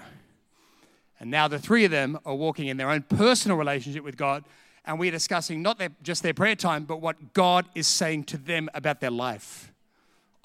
And 1.19 1.31
now 1.31 1.47
the 1.47 1.59
three 1.59 1.85
of 1.85 1.91
them 1.91 2.19
are 2.25 2.35
walking 2.35 2.67
in 2.67 2.77
their 2.77 2.89
own 2.89 3.03
personal 3.03 3.57
relationship 3.57 4.03
with 4.03 4.17
God 4.17 4.43
and 4.87 4.97
we're 4.97 5.11
discussing 5.11 5.61
not 5.61 5.77
their, 5.77 5.89
just 6.01 6.23
their 6.23 6.33
prayer 6.33 6.55
time, 6.55 6.85
but 6.85 7.01
what 7.01 7.33
God 7.33 7.65
is 7.75 7.87
saying 7.87 8.23
to 8.25 8.37
them 8.37 8.69
about 8.73 9.01
their 9.01 9.11
life. 9.11 9.73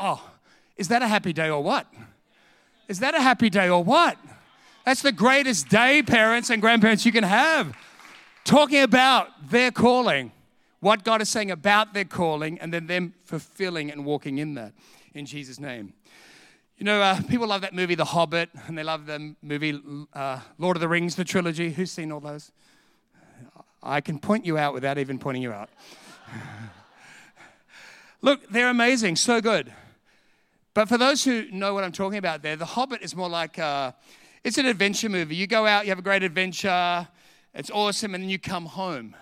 Oh, 0.00 0.30
is 0.76 0.88
that 0.88 1.00
a 1.00 1.06
happy 1.06 1.32
day 1.32 1.48
or 1.48 1.62
what? 1.62 1.86
Is 2.88 2.98
that 2.98 3.14
a 3.14 3.20
happy 3.20 3.48
day 3.48 3.68
or 3.68 3.84
what? 3.84 4.18
That's 4.84 5.02
the 5.02 5.12
greatest 5.12 5.68
day, 5.68 6.02
parents 6.02 6.50
and 6.50 6.60
grandparents, 6.60 7.06
you 7.06 7.12
can 7.12 7.24
have. 7.24 7.76
Talking 8.44 8.82
about 8.82 9.50
their 9.50 9.70
calling, 9.70 10.32
what 10.80 11.04
God 11.04 11.22
is 11.22 11.28
saying 11.28 11.50
about 11.50 11.94
their 11.94 12.04
calling, 12.04 12.58
and 12.58 12.74
then 12.74 12.86
them 12.86 13.14
fulfilling 13.24 13.90
and 13.90 14.04
walking 14.04 14.38
in 14.38 14.54
that 14.54 14.72
in 15.14 15.26
Jesus' 15.26 15.60
name. 15.60 15.92
You 16.78 16.84
know, 16.84 17.00
uh, 17.00 17.20
people 17.22 17.46
love 17.46 17.60
that 17.60 17.74
movie, 17.74 17.94
The 17.94 18.04
Hobbit, 18.04 18.50
and 18.66 18.76
they 18.76 18.82
love 18.82 19.06
the 19.06 19.36
movie 19.40 19.80
uh, 20.14 20.40
Lord 20.58 20.76
of 20.76 20.80
the 20.80 20.88
Rings, 20.88 21.14
the 21.14 21.24
trilogy. 21.24 21.70
Who's 21.70 21.92
seen 21.92 22.10
all 22.10 22.18
those? 22.18 22.50
I 23.82 24.00
can 24.00 24.18
point 24.18 24.44
you 24.44 24.58
out 24.58 24.74
without 24.74 24.98
even 24.98 25.18
pointing 25.18 25.42
you 25.42 25.52
out. 25.52 25.70
Look, 28.22 28.48
they're 28.48 28.68
amazing, 28.68 29.16
so 29.16 29.40
good. 29.40 29.72
But 30.74 30.88
for 30.88 30.96
those 30.96 31.24
who 31.24 31.50
know 31.50 31.74
what 31.74 31.84
I'm 31.84 31.92
talking 31.92 32.18
about 32.18 32.42
there, 32.42 32.56
The 32.56 32.64
Hobbit 32.64 33.02
is 33.02 33.14
more 33.14 33.28
like 33.28 33.58
uh, 33.58 33.92
it's 34.44 34.58
an 34.58 34.66
adventure 34.66 35.08
movie. 35.08 35.36
You 35.36 35.46
go 35.46 35.66
out, 35.66 35.84
you 35.84 35.90
have 35.90 35.98
a 35.98 36.02
great 36.02 36.22
adventure, 36.22 37.06
it's 37.54 37.70
awesome, 37.70 38.14
and 38.14 38.24
then 38.24 38.30
you 38.30 38.38
come 38.38 38.66
home. 38.66 39.14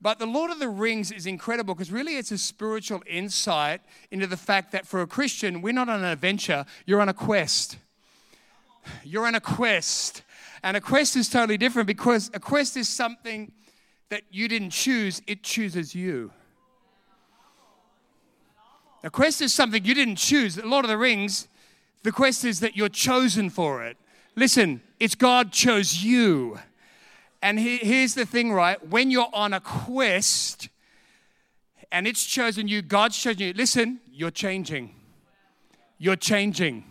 But 0.00 0.18
The 0.18 0.26
Lord 0.26 0.50
of 0.50 0.58
the 0.58 0.68
Rings 0.68 1.12
is 1.12 1.26
incredible 1.26 1.74
because 1.74 1.92
really 1.92 2.16
it's 2.16 2.32
a 2.32 2.38
spiritual 2.38 3.02
insight 3.06 3.80
into 4.10 4.26
the 4.26 4.36
fact 4.36 4.72
that 4.72 4.86
for 4.86 5.00
a 5.00 5.06
Christian, 5.06 5.62
we're 5.62 5.72
not 5.72 5.88
on 5.88 6.00
an 6.00 6.06
adventure, 6.06 6.64
you're 6.86 7.00
on 7.00 7.08
a 7.08 7.14
quest. 7.14 7.76
You're 9.04 9.26
on 9.26 9.36
a 9.36 9.40
quest. 9.40 10.22
And 10.64 10.76
a 10.76 10.80
quest 10.80 11.16
is 11.16 11.28
totally 11.28 11.56
different 11.56 11.86
because 11.86 12.30
a 12.34 12.40
quest 12.40 12.76
is 12.76 12.88
something 12.88 13.52
that 14.08 14.22
you 14.30 14.48
didn't 14.48 14.70
choose, 14.70 15.22
it 15.26 15.42
chooses 15.42 15.94
you. 15.94 16.32
A 19.04 19.10
quest 19.10 19.40
is 19.40 19.52
something 19.52 19.84
you 19.84 19.94
didn't 19.94 20.16
choose. 20.16 20.54
The 20.54 20.66
Lord 20.66 20.84
of 20.84 20.88
the 20.88 20.98
Rings, 20.98 21.48
the 22.02 22.12
quest 22.12 22.44
is 22.44 22.60
that 22.60 22.76
you're 22.76 22.88
chosen 22.88 23.50
for 23.50 23.84
it. 23.84 23.96
Listen, 24.34 24.80
it's 24.98 25.14
God 25.14 25.52
chose 25.52 26.02
you. 26.02 26.58
And 27.42 27.58
he, 27.58 27.78
here's 27.78 28.14
the 28.14 28.24
thing, 28.24 28.52
right? 28.52 28.84
When 28.88 29.10
you're 29.10 29.28
on 29.32 29.52
a 29.52 29.60
quest 29.60 30.68
and 31.90 32.06
it's 32.06 32.24
chosen 32.24 32.68
you, 32.68 32.82
God's 32.82 33.18
chosen 33.18 33.40
you, 33.40 33.52
listen, 33.52 34.00
you're 34.10 34.30
changing. 34.30 34.94
You're 35.98 36.16
changing. 36.16 36.84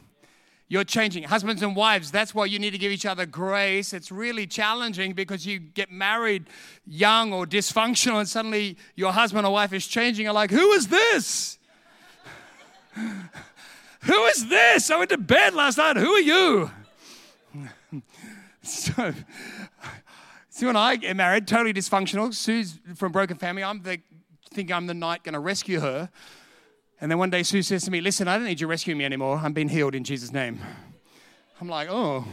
You're 0.67 0.83
changing. 0.83 1.23
Husbands 1.23 1.63
and 1.63 1.75
wives, 1.75 2.11
that's 2.11 2.33
why 2.35 2.45
you 2.45 2.59
need 2.59 2.71
to 2.71 2.77
give 2.77 2.91
each 2.91 3.05
other 3.05 3.25
grace. 3.25 3.91
It's 3.91 4.11
really 4.11 4.47
challenging 4.47 5.13
because 5.13 5.45
you 5.45 5.59
get 5.59 5.91
married 5.91 6.45
young 6.85 7.33
or 7.33 7.45
dysfunctional, 7.45 8.19
and 8.19 8.29
suddenly 8.29 8.77
your 8.95 9.11
husband 9.11 9.45
or 9.45 9.51
wife 9.51 9.73
is 9.73 9.85
changing. 9.85 10.25
You're 10.25 10.33
like, 10.33 10.51
who 10.51 10.71
is 10.71 10.87
this? 10.87 11.57
who 12.93 14.25
is 14.27 14.47
this? 14.47 14.89
I 14.89 14.97
went 14.97 15.09
to 15.09 15.17
bed 15.17 15.53
last 15.53 15.77
night. 15.77 15.97
Who 15.97 16.11
are 16.13 16.21
you? 16.21 16.71
So, 18.63 19.13
Sue 20.49 20.69
and 20.69 20.77
I 20.77 20.95
get 20.95 21.15
married, 21.15 21.47
totally 21.47 21.73
dysfunctional. 21.73 22.33
Sue's 22.33 22.79
from 22.95 23.11
broken 23.11 23.37
family. 23.37 23.63
I'm 23.63 23.81
the 23.81 23.99
think 24.53 24.71
I'm 24.71 24.85
the 24.85 24.93
knight 24.93 25.23
going 25.23 25.33
to 25.33 25.39
rescue 25.39 25.79
her. 25.79 26.09
And 26.99 27.09
then 27.09 27.17
one 27.17 27.29
day 27.29 27.41
Sue 27.41 27.61
says 27.61 27.83
to 27.85 27.91
me, 27.91 28.01
Listen, 28.01 28.27
I 28.27 28.37
don't 28.37 28.45
need 28.45 28.59
you 28.61 28.67
rescuing 28.67 28.97
me 28.97 29.05
anymore. 29.05 29.39
I'm 29.41 29.53
being 29.53 29.69
healed 29.69 29.95
in 29.95 30.03
Jesus' 30.03 30.31
name. 30.31 30.59
I'm 31.59 31.69
like, 31.69 31.87
Oh. 31.89 32.25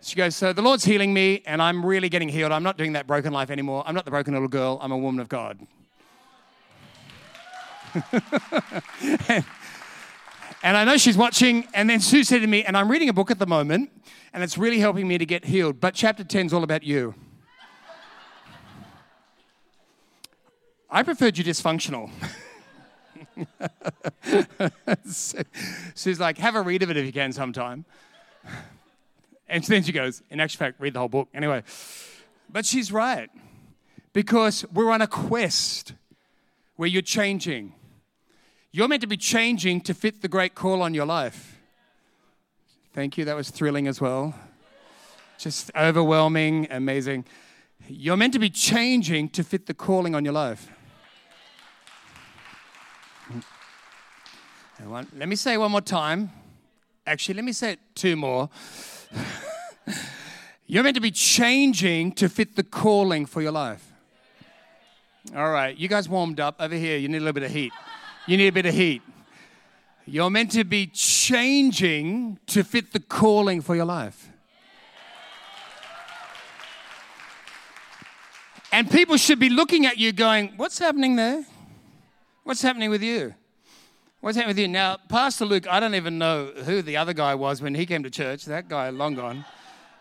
She 0.00 0.16
goes, 0.16 0.34
So 0.34 0.52
the 0.52 0.62
Lord's 0.62 0.84
healing 0.84 1.14
me, 1.14 1.42
and 1.46 1.60
I'm 1.62 1.84
really 1.84 2.08
getting 2.08 2.28
healed. 2.28 2.52
I'm 2.52 2.62
not 2.62 2.76
doing 2.76 2.94
that 2.94 3.06
broken 3.06 3.32
life 3.32 3.50
anymore. 3.50 3.84
I'm 3.86 3.94
not 3.94 4.04
the 4.04 4.10
broken 4.10 4.32
little 4.32 4.48
girl. 4.48 4.78
I'm 4.80 4.92
a 4.92 4.98
woman 4.98 5.20
of 5.20 5.28
God. 5.28 5.58
and, 9.28 9.44
and 10.62 10.76
I 10.76 10.84
know 10.84 10.96
she's 10.96 11.16
watching. 11.16 11.66
And 11.74 11.90
then 11.90 12.00
Sue 12.00 12.24
said 12.24 12.40
to 12.40 12.46
me, 12.46 12.64
and 12.64 12.76
I'm 12.76 12.90
reading 12.90 13.08
a 13.08 13.12
book 13.12 13.30
at 13.30 13.38
the 13.38 13.46
moment, 13.46 13.90
and 14.32 14.42
it's 14.42 14.56
really 14.56 14.78
helping 14.78 15.08
me 15.08 15.18
to 15.18 15.26
get 15.26 15.44
healed. 15.44 15.80
But 15.80 15.94
chapter 15.94 16.24
10 16.24 16.46
is 16.46 16.52
all 16.52 16.62
about 16.62 16.82
you. 16.82 17.14
I 20.88 21.02
preferred 21.02 21.38
you 21.38 21.44
dysfunctional. 21.44 22.10
Sue's 25.94 26.20
like, 26.20 26.38
have 26.38 26.54
a 26.54 26.60
read 26.60 26.82
of 26.82 26.90
it 26.90 26.96
if 26.98 27.06
you 27.06 27.12
can 27.12 27.32
sometime. 27.32 27.86
And 29.48 29.64
then 29.64 29.82
she 29.82 29.92
goes, 29.92 30.22
in 30.30 30.38
actual 30.38 30.58
fact, 30.58 30.80
read 30.80 30.94
the 30.94 30.98
whole 30.98 31.08
book. 31.08 31.28
Anyway, 31.34 31.62
but 32.50 32.66
she's 32.66 32.92
right. 32.92 33.30
Because 34.12 34.66
we're 34.72 34.90
on 34.90 35.00
a 35.00 35.06
quest 35.06 35.94
where 36.76 36.88
you're 36.88 37.02
changing. 37.02 37.74
You're 38.74 38.88
meant 38.88 39.02
to 39.02 39.06
be 39.06 39.18
changing 39.18 39.82
to 39.82 39.92
fit 39.92 40.22
the 40.22 40.28
great 40.28 40.54
call 40.54 40.80
on 40.80 40.94
your 40.94 41.04
life. 41.04 41.60
Thank 42.94 43.18
you. 43.18 43.26
That 43.26 43.36
was 43.36 43.50
thrilling 43.50 43.86
as 43.86 44.00
well. 44.00 44.34
Just 45.38 45.70
overwhelming, 45.76 46.68
amazing. 46.70 47.26
You're 47.86 48.16
meant 48.16 48.32
to 48.32 48.38
be 48.38 48.48
changing 48.48 49.28
to 49.30 49.44
fit 49.44 49.66
the 49.66 49.74
calling 49.74 50.14
on 50.14 50.24
your 50.24 50.32
life. 50.32 50.70
Let 54.84 55.28
me 55.28 55.36
say 55.36 55.56
one 55.58 55.70
more 55.70 55.80
time. 55.80 56.30
Actually, 57.06 57.34
let 57.34 57.44
me 57.44 57.52
say 57.52 57.72
it 57.72 57.78
two 57.94 58.16
more. 58.16 58.48
You're 60.66 60.82
meant 60.82 60.94
to 60.94 61.00
be 61.00 61.10
changing 61.10 62.12
to 62.12 62.28
fit 62.28 62.56
the 62.56 62.62
calling 62.62 63.26
for 63.26 63.42
your 63.42 63.52
life. 63.52 63.92
All 65.36 65.50
right, 65.50 65.76
you 65.76 65.88
guys 65.88 66.08
warmed 66.08 66.40
up 66.40 66.56
over 66.58 66.74
here. 66.74 66.96
You 66.96 67.08
need 67.08 67.18
a 67.18 67.20
little 67.20 67.32
bit 67.32 67.42
of 67.42 67.50
heat. 67.50 67.72
You 68.26 68.36
need 68.36 68.48
a 68.48 68.52
bit 68.52 68.66
of 68.66 68.74
heat. 68.74 69.02
You're 70.04 70.30
meant 70.30 70.52
to 70.52 70.64
be 70.64 70.86
changing 70.86 72.38
to 72.48 72.64
fit 72.64 72.92
the 72.92 73.00
calling 73.00 73.60
for 73.60 73.74
your 73.74 73.84
life. 73.84 74.30
And 78.72 78.90
people 78.90 79.16
should 79.16 79.38
be 79.38 79.50
looking 79.50 79.86
at 79.86 79.98
you 79.98 80.12
going, 80.12 80.54
What's 80.56 80.78
happening 80.78 81.16
there? 81.16 81.44
What's 82.44 82.62
happening 82.62 82.90
with 82.90 83.02
you? 83.02 83.34
What's 84.20 84.36
happening 84.36 84.54
with 84.54 84.58
you? 84.58 84.68
Now, 84.68 84.98
Pastor 85.08 85.44
Luke, 85.44 85.66
I 85.68 85.78
don't 85.80 85.94
even 85.94 86.16
know 86.16 86.46
who 86.64 86.80
the 86.80 86.96
other 86.96 87.12
guy 87.12 87.34
was 87.34 87.60
when 87.60 87.74
he 87.74 87.86
came 87.86 88.02
to 88.04 88.10
church. 88.10 88.44
That 88.46 88.68
guy, 88.68 88.90
long 88.90 89.14
gone. 89.14 89.44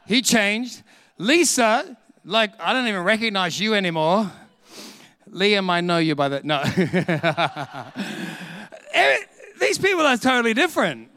He 0.05 0.21
changed. 0.21 0.83
Lisa, 1.17 1.97
like, 2.23 2.51
I 2.59 2.73
don't 2.73 2.87
even 2.87 3.03
recognize 3.03 3.59
you 3.59 3.73
anymore. 3.73 4.31
Liam, 5.31 5.69
I 5.69 5.81
know 5.81 5.97
you 5.97 6.15
by 6.15 6.29
that. 6.29 6.43
No. 6.43 6.61
These 9.59 9.77
people 9.77 10.05
are 10.05 10.17
totally 10.17 10.53
different 10.53 11.09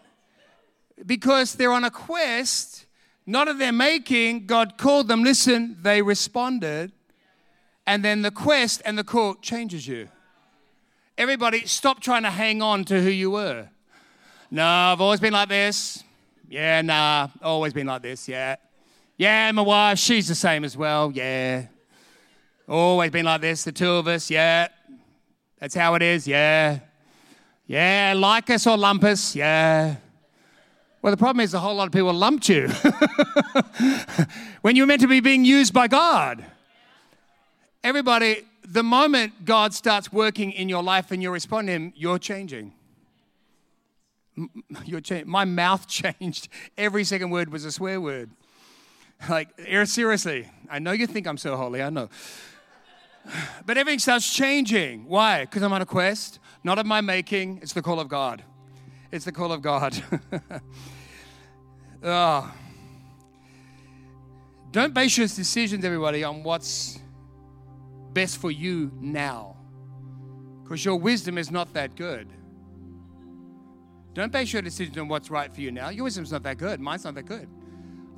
because 1.04 1.54
they're 1.54 1.72
on 1.72 1.84
a 1.84 1.90
quest, 1.90 2.86
not 3.26 3.48
of 3.48 3.58
their 3.58 3.72
making. 3.72 4.46
God 4.46 4.78
called 4.78 5.08
them, 5.08 5.24
listen, 5.24 5.76
they 5.82 6.02
responded. 6.02 6.92
And 7.86 8.04
then 8.04 8.22
the 8.22 8.30
quest 8.30 8.82
and 8.84 8.96
the 8.96 9.04
call 9.04 9.34
changes 9.34 9.88
you. 9.88 10.08
Everybody, 11.18 11.66
stop 11.66 12.00
trying 12.00 12.22
to 12.22 12.30
hang 12.30 12.62
on 12.62 12.84
to 12.84 13.02
who 13.02 13.10
you 13.10 13.32
were. 13.32 13.68
No, 14.50 14.64
I've 14.64 15.00
always 15.00 15.20
been 15.20 15.32
like 15.32 15.48
this. 15.48 16.04
Yeah, 16.48 16.82
nah, 16.82 17.28
always 17.42 17.72
been 17.72 17.86
like 17.86 18.02
this. 18.02 18.28
Yeah. 18.28 18.56
Yeah, 19.16 19.50
my 19.52 19.62
wife, 19.62 19.98
she's 19.98 20.28
the 20.28 20.34
same 20.34 20.64
as 20.64 20.76
well. 20.76 21.10
Yeah. 21.12 21.66
Always 22.68 23.10
been 23.10 23.26
like 23.26 23.42
this, 23.42 23.64
the 23.64 23.72
two 23.72 23.90
of 23.90 24.08
us. 24.08 24.30
Yeah. 24.30 24.68
That's 25.58 25.74
how 25.74 25.94
it 25.94 26.02
is. 26.02 26.26
Yeah. 26.26 26.80
Yeah, 27.66 28.14
like 28.16 28.50
us 28.50 28.66
or 28.66 28.76
lump 28.76 29.04
us. 29.04 29.34
Yeah. 29.34 29.96
Well, 31.00 31.10
the 31.10 31.16
problem 31.16 31.44
is 31.44 31.52
a 31.52 31.58
whole 31.58 31.74
lot 31.74 31.86
of 31.86 31.92
people 31.92 32.12
lumped 32.14 32.48
you 32.48 32.68
when 34.62 34.76
you're 34.76 34.86
meant 34.86 35.02
to 35.02 35.08
be 35.08 35.20
being 35.20 35.44
used 35.44 35.74
by 35.74 35.86
God. 35.86 36.44
Everybody, 37.82 38.42
the 38.66 38.82
moment 38.82 39.44
God 39.44 39.74
starts 39.74 40.10
working 40.10 40.52
in 40.52 40.70
your 40.70 40.82
life 40.82 41.10
and 41.10 41.22
you 41.22 41.30
respond 41.30 41.68
to 41.68 41.74
Him, 41.74 41.92
you're 41.94 42.18
changing. 42.18 42.72
You're 44.86 45.02
changing. 45.02 45.28
My 45.28 45.44
mouth 45.44 45.86
changed. 45.88 46.48
Every 46.78 47.04
second 47.04 47.30
word 47.30 47.52
was 47.52 47.66
a 47.66 47.72
swear 47.72 48.00
word. 48.00 48.30
Like, 49.28 49.48
er, 49.70 49.86
seriously, 49.86 50.50
I 50.70 50.78
know 50.78 50.92
you 50.92 51.06
think 51.06 51.26
I'm 51.26 51.38
so 51.38 51.56
holy, 51.56 51.82
I 51.82 51.90
know. 51.90 52.08
But 53.66 53.78
everything 53.78 53.98
starts 53.98 54.32
changing. 54.32 55.06
Why? 55.06 55.44
Because 55.44 55.62
I'm 55.62 55.72
on 55.72 55.80
a 55.80 55.86
quest, 55.86 56.38
not 56.62 56.78
of 56.78 56.86
my 56.86 57.00
making. 57.00 57.60
It's 57.62 57.72
the 57.72 57.82
call 57.82 57.98
of 57.98 58.08
God. 58.08 58.42
It's 59.10 59.24
the 59.24 59.32
call 59.32 59.52
of 59.52 59.62
God. 59.62 60.02
oh. 62.02 62.54
Don't 64.72 64.92
base 64.92 65.16
your 65.16 65.28
decisions, 65.28 65.84
everybody, 65.84 66.24
on 66.24 66.42
what's 66.42 66.98
best 68.12 68.38
for 68.38 68.50
you 68.50 68.90
now. 69.00 69.56
Because 70.64 70.84
your 70.84 70.96
wisdom 70.96 71.38
is 71.38 71.50
not 71.50 71.72
that 71.74 71.94
good. 71.94 72.28
Don't 74.14 74.32
base 74.32 74.52
your 74.52 74.62
decisions 74.62 74.96
on 74.98 75.08
what's 75.08 75.30
right 75.30 75.52
for 75.54 75.60
you 75.60 75.70
now. 75.70 75.90
Your 75.90 76.04
wisdom's 76.04 76.32
not 76.32 76.42
that 76.44 76.58
good. 76.58 76.80
Mine's 76.80 77.04
not 77.04 77.14
that 77.14 77.26
good. 77.26 77.48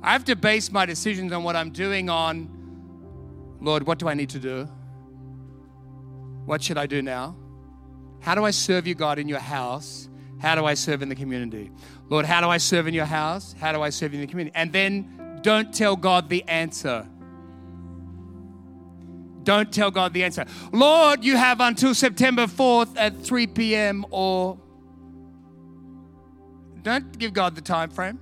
I 0.01 0.13
have 0.13 0.23
to 0.25 0.35
base 0.35 0.71
my 0.71 0.85
decisions 0.85 1.31
on 1.31 1.43
what 1.43 1.55
I'm 1.55 1.71
doing 1.71 2.09
on, 2.09 2.49
Lord, 3.61 3.85
what 3.85 3.99
do 3.99 4.07
I 4.07 4.13
need 4.13 4.29
to 4.29 4.39
do? 4.39 4.69
What 6.47 6.63
should 6.63 6.77
I 6.77 6.85
do 6.85 7.01
now? 7.01 7.35
How 8.21 8.33
do 8.33 8.45
I 8.45 8.51
serve 8.51 8.87
you, 8.87 8.95
God, 8.95 9.19
in 9.19 9.27
your 9.27 9.37
house? 9.37 10.07
How 10.39 10.55
do 10.55 10.63
I 10.63 10.75
serve 10.75 11.01
in 11.01 11.09
the 11.09 11.15
community? 11.15 11.71
Lord, 12.07 12.25
how 12.25 12.39
do 12.39 12.47
I 12.47 12.55
serve 12.55 12.87
in 12.87 12.93
your 12.93 13.05
house? 13.05 13.53
How 13.59 13.73
do 13.73 13.81
I 13.81 13.89
serve 13.89 14.13
in 14.13 14.21
the 14.21 14.27
community? 14.27 14.55
And 14.55 14.71
then 14.71 15.39
don't 15.41 15.73
tell 15.73 15.97
God 15.97 16.29
the 16.29 16.43
answer. 16.47 17.05
Don't 19.43 19.73
tell 19.73 19.91
God 19.91 20.13
the 20.13 20.23
answer. 20.23 20.45
Lord, 20.71 21.21
you 21.21 21.35
have 21.35 21.59
until 21.59 21.93
September 21.93 22.47
4th 22.47 22.93
at 22.95 23.21
3 23.21 23.47
p.m. 23.47 24.05
or 24.09 24.57
don't 26.81 27.19
give 27.19 27.33
God 27.33 27.55
the 27.55 27.61
time 27.61 27.89
frame. 27.89 28.21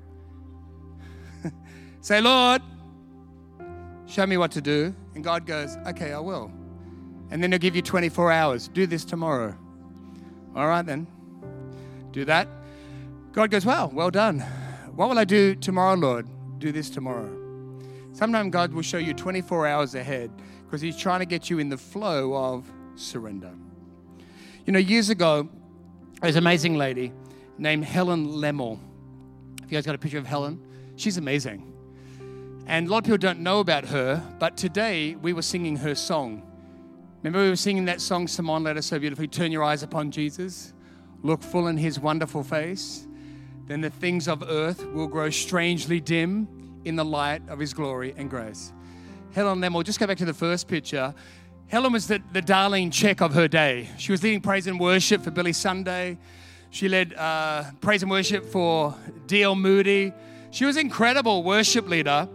Say, 2.01 2.21
Lord, 2.21 2.63
show 4.07 4.25
me 4.25 4.38
what 4.38 4.51
to 4.53 4.61
do. 4.61 4.95
And 5.13 5.23
God 5.23 5.45
goes, 5.45 5.77
okay, 5.85 6.11
I 6.11 6.19
will. 6.19 6.51
And 7.36 7.43
then 7.43 7.52
he'll 7.52 7.60
give 7.60 7.76
you 7.76 7.82
24 7.82 8.32
hours. 8.32 8.69
Do 8.69 8.88
this 8.88 9.04
tomorrow. 9.04 9.54
All 10.56 10.67
right, 10.69 10.86
then. 10.86 11.06
Do 12.13 12.24
that. 12.24 12.48
God 13.34 13.52
goes, 13.52 13.65
well, 13.65 13.91
well 13.93 14.10
done. 14.10 14.39
What 14.95 15.10
will 15.10 15.19
I 15.19 15.26
do 15.26 15.54
tomorrow, 15.54 15.95
Lord? 15.95 16.30
Do 16.60 16.71
this 16.71 16.89
tomorrow. 16.89 17.30
Sometimes 18.13 18.54
God 18.54 18.71
will 18.71 18.84
show 18.84 19.00
you 19.00 19.13
24 19.13 19.67
hours 19.67 19.95
ahead 19.95 20.32
because 20.63 20.80
He's 20.80 20.95
trying 20.95 21.19
to 21.19 21.26
get 21.26 21.50
you 21.50 21.60
in 21.60 21.67
the 21.67 21.78
flow 21.78 22.34
of 22.34 22.71
surrender. 22.95 23.52
You 24.65 24.71
know, 24.71 24.80
years 24.80 25.10
ago, 25.10 25.50
there's 26.21 26.38
an 26.38 26.43
amazing 26.43 26.78
lady 26.78 27.12
named 27.58 27.84
Helen 27.84 28.28
Lemmel. 28.28 28.80
If 29.62 29.69
you 29.69 29.78
guys 29.78 29.86
got 29.86 29.93
a 29.93 29.98
picture 29.98 30.19
of 30.19 30.26
Helen, 30.26 30.58
she's 30.95 31.17
amazing. 31.17 31.69
And 32.65 32.88
a 32.88 32.89
lot 32.89 33.00
of 33.00 33.04
people 33.04 33.17
don't 33.17 33.41
know 33.41 33.60
about 33.60 33.84
her, 33.88 34.24
but 34.39 34.56
today 34.56 35.15
we 35.15 35.34
were 35.34 35.41
singing 35.41 35.76
her 35.76 35.95
song. 35.95 36.41
Remember, 37.25 37.41
we 37.41 37.49
were 37.49 37.55
singing 37.55 37.85
that 37.85 38.01
song, 38.01 38.27
Simon, 38.27 38.65
let 38.65 38.77
us 38.77 38.85
so 38.85 38.99
beautifully 38.99 39.27
turn 39.27 39.51
your 39.51 39.63
eyes 39.63 39.81
upon 39.81 40.11
Jesus, 40.11 40.73
look 41.23 41.41
full 41.41 41.65
in 41.65 41.75
his 41.75 41.99
wonderful 41.99 42.43
face. 42.43 43.07
Then 43.65 43.81
the 43.81 43.89
things 43.89 44.27
of 44.27 44.43
earth 44.47 44.85
will 44.93 45.07
grow 45.07 45.31
strangely 45.31 45.99
dim 45.99 46.47
in 46.85 46.95
the 46.95 47.03
light 47.03 47.41
of 47.49 47.57
his 47.57 47.73
glory 47.73 48.13
and 48.15 48.29
grace. 48.29 48.71
Helen 49.33 49.59
Lemmel, 49.59 49.83
just 49.83 49.99
go 49.99 50.05
back 50.05 50.19
to 50.19 50.25
the 50.25 50.35
first 50.35 50.67
picture. 50.67 51.15
Helen 51.65 51.93
was 51.93 52.05
the, 52.05 52.21
the 52.31 52.43
Darlene 52.43 52.91
Zschech 52.91 53.21
of 53.21 53.33
her 53.33 53.47
day. 53.47 53.89
She 53.97 54.11
was 54.11 54.21
leading 54.21 54.39
praise 54.39 54.67
and 54.67 54.79
worship 54.79 55.23
for 55.23 55.31
Billy 55.31 55.53
Sunday. 55.53 56.19
She 56.69 56.88
led 56.88 57.15
uh, 57.15 57.63
praise 57.81 58.03
and 58.03 58.11
worship 58.11 58.45
for 58.45 58.93
D.L. 59.25 59.55
Moody. 59.55 60.13
She 60.51 60.65
was 60.65 60.75
an 60.75 60.81
incredible 60.81 61.41
worship 61.41 61.89
leader 61.89 62.29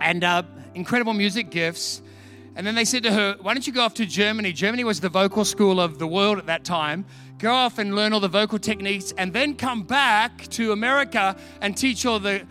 and 0.00 0.24
uh, 0.24 0.42
incredible 0.74 1.12
music 1.12 1.50
gifts. 1.50 2.02
And 2.56 2.66
then 2.66 2.74
they 2.74 2.84
said 2.84 3.02
to 3.04 3.12
her, 3.12 3.36
Why 3.40 3.54
don't 3.54 3.66
you 3.66 3.72
go 3.72 3.82
off 3.82 3.94
to 3.94 4.06
Germany? 4.06 4.52
Germany 4.52 4.84
was 4.84 5.00
the 5.00 5.08
vocal 5.08 5.44
school 5.44 5.80
of 5.80 5.98
the 5.98 6.06
world 6.06 6.38
at 6.38 6.46
that 6.46 6.64
time. 6.64 7.04
Go 7.38 7.52
off 7.52 7.78
and 7.78 7.94
learn 7.94 8.12
all 8.12 8.20
the 8.20 8.28
vocal 8.28 8.58
techniques 8.58 9.12
and 9.16 9.32
then 9.32 9.54
come 9.54 9.82
back 9.82 10.46
to 10.48 10.72
America 10.72 11.36
and 11.60 11.76
teach 11.76 12.04
all 12.04 12.18
the 12.18 12.46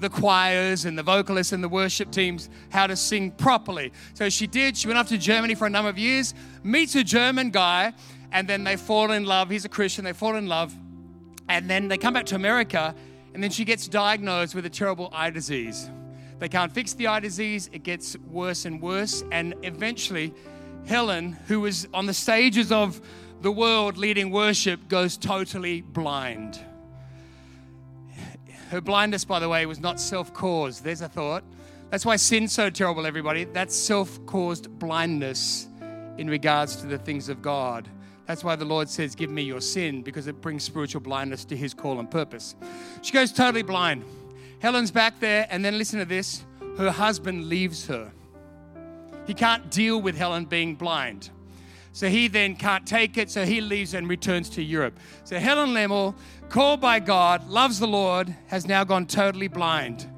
the 0.00 0.10
choirs 0.10 0.84
and 0.84 0.98
the 0.98 1.02
vocalists 1.02 1.52
and 1.52 1.62
the 1.62 1.68
worship 1.68 2.10
teams 2.10 2.50
how 2.70 2.86
to 2.86 2.96
sing 2.96 3.30
properly. 3.30 3.92
So 4.14 4.28
she 4.28 4.46
did. 4.46 4.76
She 4.76 4.86
went 4.86 4.98
off 4.98 5.08
to 5.08 5.18
Germany 5.18 5.54
for 5.54 5.66
a 5.66 5.70
number 5.70 5.88
of 5.88 5.96
years, 5.96 6.34
meets 6.62 6.94
a 6.94 7.04
German 7.04 7.50
guy, 7.50 7.92
and 8.32 8.48
then 8.48 8.64
they 8.64 8.76
fall 8.76 9.12
in 9.12 9.24
love. 9.24 9.50
He's 9.50 9.64
a 9.64 9.68
Christian. 9.68 10.04
They 10.04 10.12
fall 10.12 10.34
in 10.34 10.48
love. 10.48 10.74
And 11.48 11.70
then 11.70 11.88
they 11.88 11.96
come 11.96 12.14
back 12.14 12.26
to 12.26 12.34
America, 12.34 12.94
and 13.32 13.42
then 13.42 13.50
she 13.50 13.64
gets 13.64 13.86
diagnosed 13.86 14.54
with 14.54 14.66
a 14.66 14.70
terrible 14.70 15.10
eye 15.12 15.30
disease. 15.30 15.88
They 16.38 16.48
can't 16.48 16.72
fix 16.72 16.92
the 16.94 17.06
eye 17.06 17.20
disease, 17.20 17.70
it 17.72 17.82
gets 17.82 18.16
worse 18.18 18.64
and 18.64 18.80
worse. 18.80 19.24
And 19.30 19.54
eventually, 19.62 20.34
Helen, 20.86 21.32
who 21.46 21.60
was 21.60 21.88
on 21.94 22.06
the 22.06 22.14
stages 22.14 22.72
of 22.72 23.00
the 23.40 23.52
world 23.52 23.96
leading 23.96 24.30
worship, 24.30 24.88
goes 24.88 25.16
totally 25.16 25.80
blind. 25.80 26.60
Her 28.70 28.80
blindness, 28.80 29.24
by 29.24 29.38
the 29.38 29.48
way, 29.48 29.66
was 29.66 29.80
not 29.80 30.00
self 30.00 30.32
caused. 30.32 30.82
There's 30.82 31.00
a 31.00 31.08
thought. 31.08 31.44
That's 31.90 32.04
why 32.04 32.16
sin's 32.16 32.52
so 32.52 32.70
terrible, 32.70 33.06
everybody. 33.06 33.44
That's 33.44 33.76
self 33.76 34.24
caused 34.26 34.78
blindness 34.78 35.68
in 36.18 36.28
regards 36.28 36.76
to 36.76 36.86
the 36.86 36.98
things 36.98 37.28
of 37.28 37.42
God. 37.42 37.88
That's 38.26 38.42
why 38.42 38.56
the 38.56 38.64
Lord 38.64 38.88
says, 38.88 39.14
Give 39.14 39.30
me 39.30 39.42
your 39.42 39.60
sin, 39.60 40.02
because 40.02 40.26
it 40.26 40.40
brings 40.40 40.64
spiritual 40.64 41.02
blindness 41.02 41.44
to 41.46 41.56
his 41.56 41.74
call 41.74 42.00
and 42.00 42.10
purpose. 42.10 42.56
She 43.02 43.12
goes 43.12 43.32
totally 43.32 43.62
blind. 43.62 44.04
Helen's 44.64 44.90
back 44.90 45.20
there, 45.20 45.46
and 45.50 45.62
then 45.62 45.76
listen 45.76 45.98
to 45.98 46.06
this 46.06 46.42
her 46.78 46.90
husband 46.90 47.50
leaves 47.50 47.86
her. 47.86 48.10
He 49.26 49.34
can't 49.34 49.70
deal 49.70 50.00
with 50.00 50.16
Helen 50.16 50.46
being 50.46 50.74
blind. 50.74 51.28
So 51.92 52.08
he 52.08 52.28
then 52.28 52.56
can't 52.56 52.86
take 52.86 53.18
it, 53.18 53.30
so 53.30 53.44
he 53.44 53.60
leaves 53.60 53.92
and 53.92 54.08
returns 54.08 54.48
to 54.50 54.62
Europe. 54.62 54.98
So 55.24 55.38
Helen 55.38 55.74
Lemmel, 55.74 56.14
called 56.48 56.80
by 56.80 56.98
God, 56.98 57.46
loves 57.46 57.78
the 57.78 57.86
Lord, 57.86 58.34
has 58.46 58.66
now 58.66 58.84
gone 58.84 59.04
totally 59.04 59.48
blind. 59.48 60.10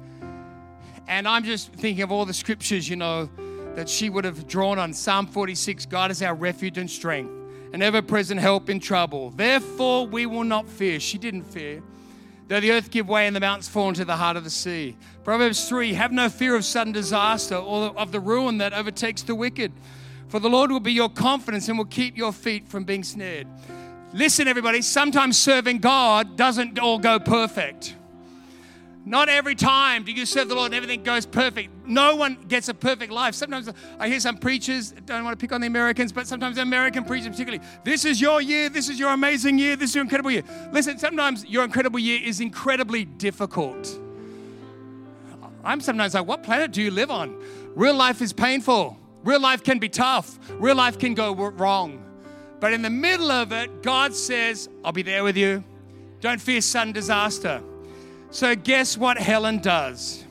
And 1.09 1.27
I'm 1.27 1.43
just 1.43 1.73
thinking 1.73 2.01
of 2.01 2.13
all 2.13 2.23
the 2.23 2.33
scriptures, 2.33 2.87
you 2.87 2.95
know, 2.95 3.29
that 3.75 3.89
she 3.89 4.09
would 4.09 4.23
have 4.23 4.47
drawn 4.47 4.79
on 4.79 4.93
Psalm 4.93 5.27
46 5.27 5.87
God 5.87 6.09
is 6.09 6.21
our 6.21 6.35
refuge 6.35 6.77
and 6.77 6.89
strength, 6.89 7.33
an 7.73 7.81
ever 7.81 8.01
present 8.01 8.39
help 8.39 8.69
in 8.69 8.79
trouble. 8.79 9.31
Therefore, 9.31 10.07
we 10.07 10.25
will 10.25 10.45
not 10.45 10.69
fear. 10.69 11.01
She 11.01 11.17
didn't 11.17 11.43
fear. 11.43 11.83
Though 12.47 12.61
the 12.61 12.71
earth 12.71 12.91
give 12.91 13.09
way 13.09 13.27
and 13.27 13.35
the 13.35 13.41
mountains 13.41 13.67
fall 13.67 13.89
into 13.89 14.05
the 14.05 14.15
heart 14.15 14.37
of 14.37 14.45
the 14.45 14.49
sea. 14.49 14.95
Proverbs 15.25 15.67
3 15.67 15.93
Have 15.93 16.13
no 16.13 16.29
fear 16.29 16.55
of 16.55 16.63
sudden 16.63 16.93
disaster 16.93 17.55
or 17.55 17.87
of 17.97 18.13
the 18.13 18.21
ruin 18.21 18.59
that 18.59 18.73
overtakes 18.73 19.21
the 19.23 19.35
wicked. 19.35 19.73
For 20.29 20.39
the 20.39 20.49
Lord 20.49 20.71
will 20.71 20.79
be 20.79 20.93
your 20.93 21.09
confidence 21.09 21.67
and 21.67 21.77
will 21.77 21.85
keep 21.85 22.17
your 22.17 22.31
feet 22.31 22.67
from 22.67 22.85
being 22.85 23.03
snared. 23.03 23.47
Listen, 24.13 24.47
everybody, 24.47 24.81
sometimes 24.81 25.37
serving 25.37 25.79
God 25.79 26.37
doesn't 26.37 26.79
all 26.79 26.99
go 26.99 27.19
perfect. 27.19 27.96
Not 29.07 29.29
every 29.29 29.55
time 29.55 30.03
do 30.03 30.11
you 30.11 30.25
serve 30.25 30.49
the 30.49 30.55
Lord 30.55 30.65
and 30.65 30.75
everything 30.75 31.01
goes 31.01 31.25
perfect. 31.25 31.69
No 31.85 32.17
one 32.17 32.35
gets 32.49 32.67
a 32.67 32.73
perfect 32.73 33.09
life. 33.09 33.35
Sometimes 33.35 33.69
I 33.99 34.09
hear 34.09 34.19
some 34.19 34.37
preachers, 34.37 34.91
don't 35.05 35.23
want 35.23 35.39
to 35.39 35.41
pick 35.41 35.53
on 35.53 35.61
the 35.61 35.67
Americans, 35.67 36.11
but 36.11 36.27
sometimes 36.27 36.57
American 36.57 37.05
preachers 37.05 37.29
particularly, 37.29 37.63
this 37.85 38.03
is 38.03 38.19
your 38.19 38.41
year, 38.41 38.67
this 38.67 38.89
is 38.89 38.99
your 38.99 39.11
amazing 39.11 39.57
year, 39.59 39.77
this 39.77 39.91
is 39.91 39.95
your 39.95 40.03
incredible 40.03 40.29
year. 40.29 40.43
Listen, 40.73 40.99
sometimes 40.99 41.45
your 41.45 41.63
incredible 41.63 41.99
year 41.99 42.19
is 42.21 42.41
incredibly 42.41 43.05
difficult. 43.05 43.97
I'm 45.63 45.79
sometimes 45.79 46.13
like, 46.13 46.27
what 46.27 46.43
planet 46.43 46.71
do 46.71 46.81
you 46.81 46.91
live 46.91 47.09
on? 47.09 47.41
Real 47.75 47.95
life 47.95 48.21
is 48.21 48.33
painful. 48.33 48.97
Real 49.23 49.39
life 49.39 49.63
can 49.63 49.79
be 49.79 49.87
tough. 49.87 50.37
Real 50.59 50.75
life 50.75 50.99
can 50.99 51.13
go 51.13 51.33
wrong. 51.33 52.03
But 52.59 52.73
in 52.73 52.81
the 52.81 52.89
middle 52.89 53.31
of 53.31 53.53
it, 53.53 53.83
God 53.83 54.13
says, 54.13 54.67
I'll 54.83 54.91
be 54.91 55.01
there 55.01 55.23
with 55.23 55.37
you. 55.37 55.63
Don't 56.19 56.41
fear 56.41 56.59
sudden 56.59 56.91
disaster. 56.91 57.63
So, 58.29 58.55
guess 58.55 58.97
what 58.97 59.17
Helen 59.17 59.59
does? 59.59 60.25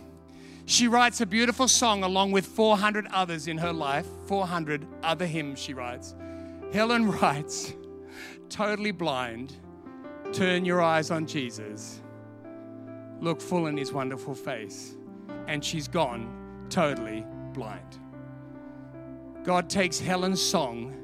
She 0.66 0.88
writes 0.88 1.20
a 1.20 1.26
beautiful 1.26 1.68
song 1.68 2.02
along 2.02 2.32
with 2.32 2.44
400 2.44 3.06
others 3.12 3.46
in 3.46 3.56
her 3.58 3.72
life, 3.72 4.06
400 4.26 4.86
other 5.02 5.26
hymns 5.26 5.60
she 5.60 5.72
writes. 5.72 6.14
Helen 6.72 7.10
writes, 7.20 7.72
Totally 8.48 8.90
blind, 8.90 9.54
turn 10.32 10.64
your 10.64 10.82
eyes 10.82 11.10
on 11.10 11.26
Jesus, 11.26 12.02
look 13.20 13.40
full 13.40 13.66
in 13.66 13.76
his 13.76 13.92
wonderful 13.92 14.34
face. 14.34 14.96
And 15.46 15.64
she's 15.64 15.88
gone 15.88 16.66
totally 16.68 17.24
blind. 17.52 17.98
God 19.44 19.70
takes 19.70 20.00
Helen's 20.00 20.42
song 20.42 20.94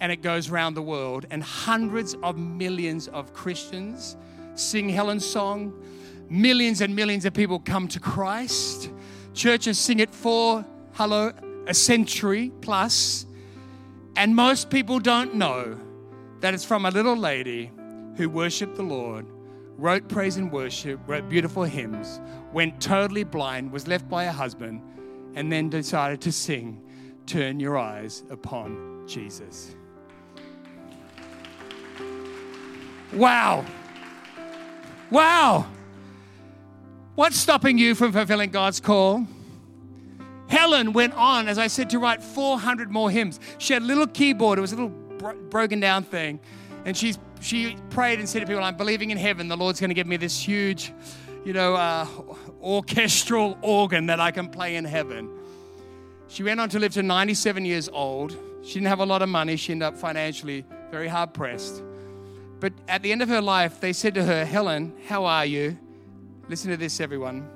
and 0.00 0.10
it 0.10 0.22
goes 0.22 0.48
around 0.50 0.74
the 0.74 0.82
world, 0.82 1.26
and 1.30 1.42
hundreds 1.42 2.14
of 2.22 2.38
millions 2.38 3.08
of 3.08 3.32
Christians 3.32 4.16
sing 4.54 4.88
Helen's 4.88 5.26
song. 5.26 5.72
Millions 6.30 6.80
and 6.80 6.94
millions 6.94 7.24
of 7.24 7.32
people 7.32 7.58
come 7.58 7.88
to 7.88 8.00
Christ. 8.00 8.90
Churches 9.34 9.78
sing 9.78 10.00
it 10.00 10.10
for, 10.14 10.64
hello, 10.92 11.32
a 11.66 11.74
century 11.74 12.52
plus. 12.60 13.26
And 14.16 14.34
most 14.34 14.68
people 14.68 14.98
don't 14.98 15.34
know 15.34 15.78
that 16.40 16.54
it's 16.54 16.64
from 16.64 16.86
a 16.86 16.90
little 16.90 17.16
lady 17.16 17.70
who 18.16 18.28
worshiped 18.28 18.76
the 18.76 18.82
Lord, 18.82 19.26
wrote 19.76 20.08
praise 20.08 20.36
and 20.36 20.50
worship, 20.50 21.00
wrote 21.06 21.28
beautiful 21.28 21.62
hymns, 21.62 22.20
went 22.52 22.80
totally 22.80 23.24
blind, 23.24 23.70
was 23.70 23.86
left 23.86 24.08
by 24.08 24.24
her 24.24 24.32
husband, 24.32 24.82
and 25.34 25.52
then 25.52 25.70
decided 25.70 26.20
to 26.22 26.32
sing 26.32 26.82
turn 27.26 27.60
your 27.60 27.78
eyes 27.78 28.24
upon 28.30 29.04
Jesus. 29.06 29.76
Wow. 33.12 33.64
Wow. 35.10 35.66
What's 37.18 37.36
stopping 37.36 37.78
you 37.78 37.96
from 37.96 38.12
fulfilling 38.12 38.50
God's 38.50 38.78
call? 38.78 39.26
Helen 40.46 40.92
went 40.92 41.14
on, 41.14 41.48
as 41.48 41.58
I 41.58 41.66
said, 41.66 41.90
to 41.90 41.98
write 41.98 42.22
400 42.22 42.92
more 42.92 43.10
hymns. 43.10 43.40
She 43.58 43.72
had 43.72 43.82
a 43.82 43.86
little 43.86 44.06
keyboard, 44.06 44.56
it 44.56 44.60
was 44.60 44.70
a 44.70 44.76
little 44.76 44.90
bro- 45.18 45.34
broken 45.50 45.80
down 45.80 46.04
thing. 46.04 46.38
And 46.84 46.96
she's, 46.96 47.18
she 47.40 47.76
prayed 47.90 48.20
and 48.20 48.28
said 48.28 48.38
to 48.38 48.46
people, 48.46 48.62
I'm 48.62 48.76
believing 48.76 49.10
in 49.10 49.18
heaven, 49.18 49.48
the 49.48 49.56
Lord's 49.56 49.80
going 49.80 49.90
to 49.90 49.94
give 49.94 50.06
me 50.06 50.16
this 50.16 50.40
huge, 50.40 50.92
you 51.44 51.52
know, 51.52 51.74
uh, 51.74 52.06
orchestral 52.62 53.58
organ 53.62 54.06
that 54.06 54.20
I 54.20 54.30
can 54.30 54.48
play 54.48 54.76
in 54.76 54.84
heaven. 54.84 55.28
She 56.28 56.44
went 56.44 56.60
on 56.60 56.68
to 56.68 56.78
live 56.78 56.92
to 56.92 57.02
97 57.02 57.64
years 57.64 57.88
old. 57.88 58.36
She 58.62 58.74
didn't 58.74 58.86
have 58.86 59.00
a 59.00 59.06
lot 59.06 59.22
of 59.22 59.28
money. 59.28 59.56
She 59.56 59.72
ended 59.72 59.88
up 59.88 59.96
financially 59.96 60.64
very 60.92 61.08
hard 61.08 61.34
pressed. 61.34 61.82
But 62.60 62.74
at 62.86 63.02
the 63.02 63.10
end 63.10 63.22
of 63.22 63.28
her 63.28 63.42
life, 63.42 63.80
they 63.80 63.92
said 63.92 64.14
to 64.14 64.22
her, 64.22 64.44
Helen, 64.44 64.92
how 65.08 65.24
are 65.24 65.44
you? 65.44 65.78
Listen 66.48 66.70
to 66.70 66.76
this, 66.76 67.00
everyone. 67.00 67.48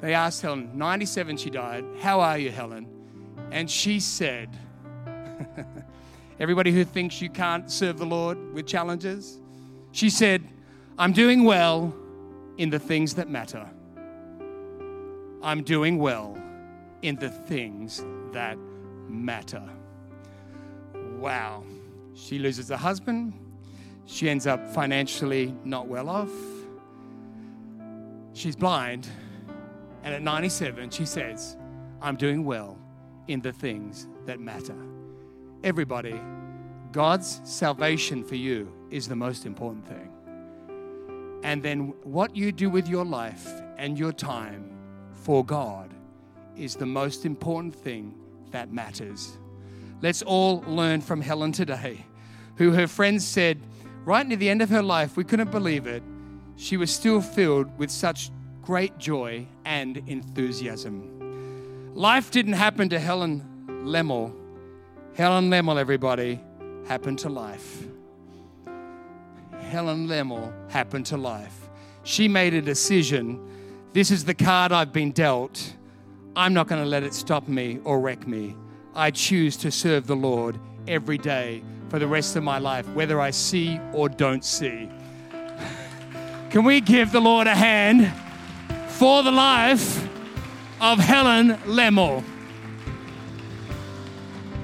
They 0.00 0.14
asked 0.14 0.42
Helen, 0.42 0.70
97 0.76 1.36
she 1.36 1.50
died, 1.50 1.84
how 2.00 2.20
are 2.20 2.38
you, 2.38 2.50
Helen? 2.50 2.86
And 3.50 3.70
she 3.70 4.00
said, 4.00 4.50
Everybody 6.38 6.70
who 6.70 6.84
thinks 6.84 7.22
you 7.22 7.30
can't 7.30 7.70
serve 7.70 7.98
the 7.98 8.04
Lord 8.04 8.52
with 8.52 8.66
challenges, 8.66 9.38
she 9.92 10.10
said, 10.10 10.46
I'm 10.98 11.12
doing 11.12 11.44
well 11.44 11.94
in 12.58 12.68
the 12.68 12.78
things 12.78 13.14
that 13.14 13.30
matter. 13.30 13.66
I'm 15.42 15.62
doing 15.62 15.98
well 15.98 16.36
in 17.02 17.16
the 17.16 17.30
things 17.30 18.04
that 18.32 18.58
matter. 19.08 19.62
Wow. 21.18 21.64
She 22.14 22.38
loses 22.38 22.70
a 22.70 22.76
husband. 22.76 23.32
She 24.06 24.28
ends 24.28 24.46
up 24.46 24.66
financially 24.68 25.54
not 25.64 25.88
well 25.88 26.08
off. 26.08 26.55
She's 28.36 28.54
blind. 28.54 29.08
And 30.02 30.14
at 30.14 30.20
97, 30.20 30.90
she 30.90 31.06
says, 31.06 31.56
I'm 32.02 32.16
doing 32.16 32.44
well 32.44 32.78
in 33.28 33.40
the 33.40 33.50
things 33.50 34.08
that 34.26 34.40
matter. 34.40 34.76
Everybody, 35.64 36.20
God's 36.92 37.40
salvation 37.44 38.22
for 38.22 38.34
you 38.34 38.70
is 38.90 39.08
the 39.08 39.16
most 39.16 39.46
important 39.46 39.88
thing. 39.88 40.12
And 41.44 41.62
then 41.62 41.94
what 42.02 42.36
you 42.36 42.52
do 42.52 42.68
with 42.68 42.88
your 42.88 43.06
life 43.06 43.48
and 43.78 43.98
your 43.98 44.12
time 44.12 44.76
for 45.12 45.42
God 45.42 45.94
is 46.58 46.76
the 46.76 46.84
most 46.84 47.24
important 47.24 47.74
thing 47.74 48.14
that 48.50 48.70
matters. 48.70 49.38
Let's 50.02 50.20
all 50.20 50.62
learn 50.66 51.00
from 51.00 51.22
Helen 51.22 51.52
today, 51.52 52.04
who 52.56 52.72
her 52.72 52.86
friends 52.86 53.26
said, 53.26 53.62
right 54.04 54.26
near 54.26 54.36
the 54.36 54.50
end 54.50 54.60
of 54.60 54.68
her 54.68 54.82
life, 54.82 55.16
we 55.16 55.24
couldn't 55.24 55.50
believe 55.50 55.86
it, 55.86 56.02
she 56.56 56.76
was 56.76 56.90
still 56.90 57.20
filled 57.20 57.78
with 57.78 57.90
such 57.90 58.30
great 58.62 58.98
joy 58.98 59.46
and 59.64 59.98
enthusiasm. 60.08 61.92
Life 61.94 62.30
didn't 62.30 62.54
happen 62.54 62.88
to 62.88 62.98
Helen 62.98 63.42
Lemmel. 63.84 64.34
Helen 65.14 65.50
Lemmel, 65.50 65.78
everybody, 65.78 66.40
happened 66.86 67.18
to 67.20 67.28
life. 67.28 67.84
Helen 69.60 70.08
Lemmel 70.08 70.52
happened 70.70 71.06
to 71.06 71.16
life. 71.16 71.68
She 72.02 72.28
made 72.28 72.54
a 72.54 72.62
decision. 72.62 73.40
This 73.92 74.10
is 74.10 74.24
the 74.24 74.34
card 74.34 74.72
I've 74.72 74.92
been 74.92 75.12
dealt. 75.12 75.74
I'm 76.36 76.52
not 76.52 76.68
going 76.68 76.82
to 76.82 76.88
let 76.88 77.02
it 77.02 77.14
stop 77.14 77.48
me 77.48 77.80
or 77.84 77.98
wreck 77.98 78.26
me. 78.26 78.54
I 78.94 79.10
choose 79.10 79.56
to 79.58 79.70
serve 79.70 80.06
the 80.06 80.16
Lord 80.16 80.58
every 80.86 81.18
day 81.18 81.62
for 81.88 81.98
the 81.98 82.06
rest 82.06 82.36
of 82.36 82.42
my 82.42 82.58
life, 82.58 82.88
whether 82.90 83.20
I 83.20 83.30
see 83.30 83.80
or 83.92 84.08
don't 84.08 84.44
see. 84.44 84.90
Can 86.56 86.64
we 86.64 86.80
give 86.80 87.12
the 87.12 87.20
Lord 87.20 87.46
a 87.46 87.54
hand 87.54 88.10
for 88.92 89.22
the 89.22 89.30
life 89.30 90.08
of 90.80 90.98
Helen 90.98 91.48
Lemmel? 91.66 92.24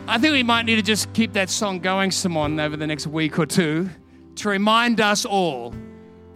I 0.08 0.16
think 0.16 0.32
we 0.32 0.42
might 0.42 0.62
need 0.62 0.76
to 0.76 0.82
just 0.82 1.12
keep 1.12 1.34
that 1.34 1.50
song 1.50 1.80
going, 1.80 2.10
Simon, 2.10 2.58
over 2.58 2.78
the 2.78 2.86
next 2.86 3.06
week 3.08 3.38
or 3.38 3.44
two 3.44 3.90
to 4.36 4.48
remind 4.48 5.02
us 5.02 5.26
all 5.26 5.74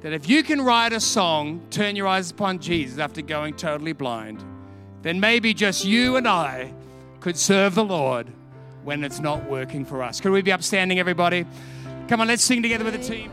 that 0.03 0.13
if 0.13 0.29
you 0.29 0.43
can 0.43 0.61
write 0.61 0.93
a 0.93 1.01
song, 1.01 1.67
Turn 1.71 1.97
Your 1.97 2.07
Eyes 2.07 2.31
Upon 2.31 2.59
Jesus, 2.59 2.99
after 2.99 3.23
going 3.23 3.55
totally 3.55 3.95
blind, 3.95 4.45
then 5.01 5.19
maybe 5.19 5.55
just 5.55 5.87
you 5.87 6.17
and 6.17 6.29
I 6.29 6.75
could 7.21 7.39
serve 7.39 7.75
the 7.75 7.85
Lord 7.85 8.31
when 8.85 9.03
it's 9.03 9.21
not 9.21 9.43
working 9.49 9.87
for 9.87 10.03
us. 10.03 10.21
Could 10.21 10.33
we 10.33 10.43
be 10.43 10.53
upstanding, 10.53 10.99
everybody? 10.99 11.47
Come 12.09 12.21
on, 12.21 12.29
let's 12.29 12.45
sing 12.45 12.61
together 12.61 12.85
with 12.85 12.93
the 12.93 13.03
team. 13.03 13.33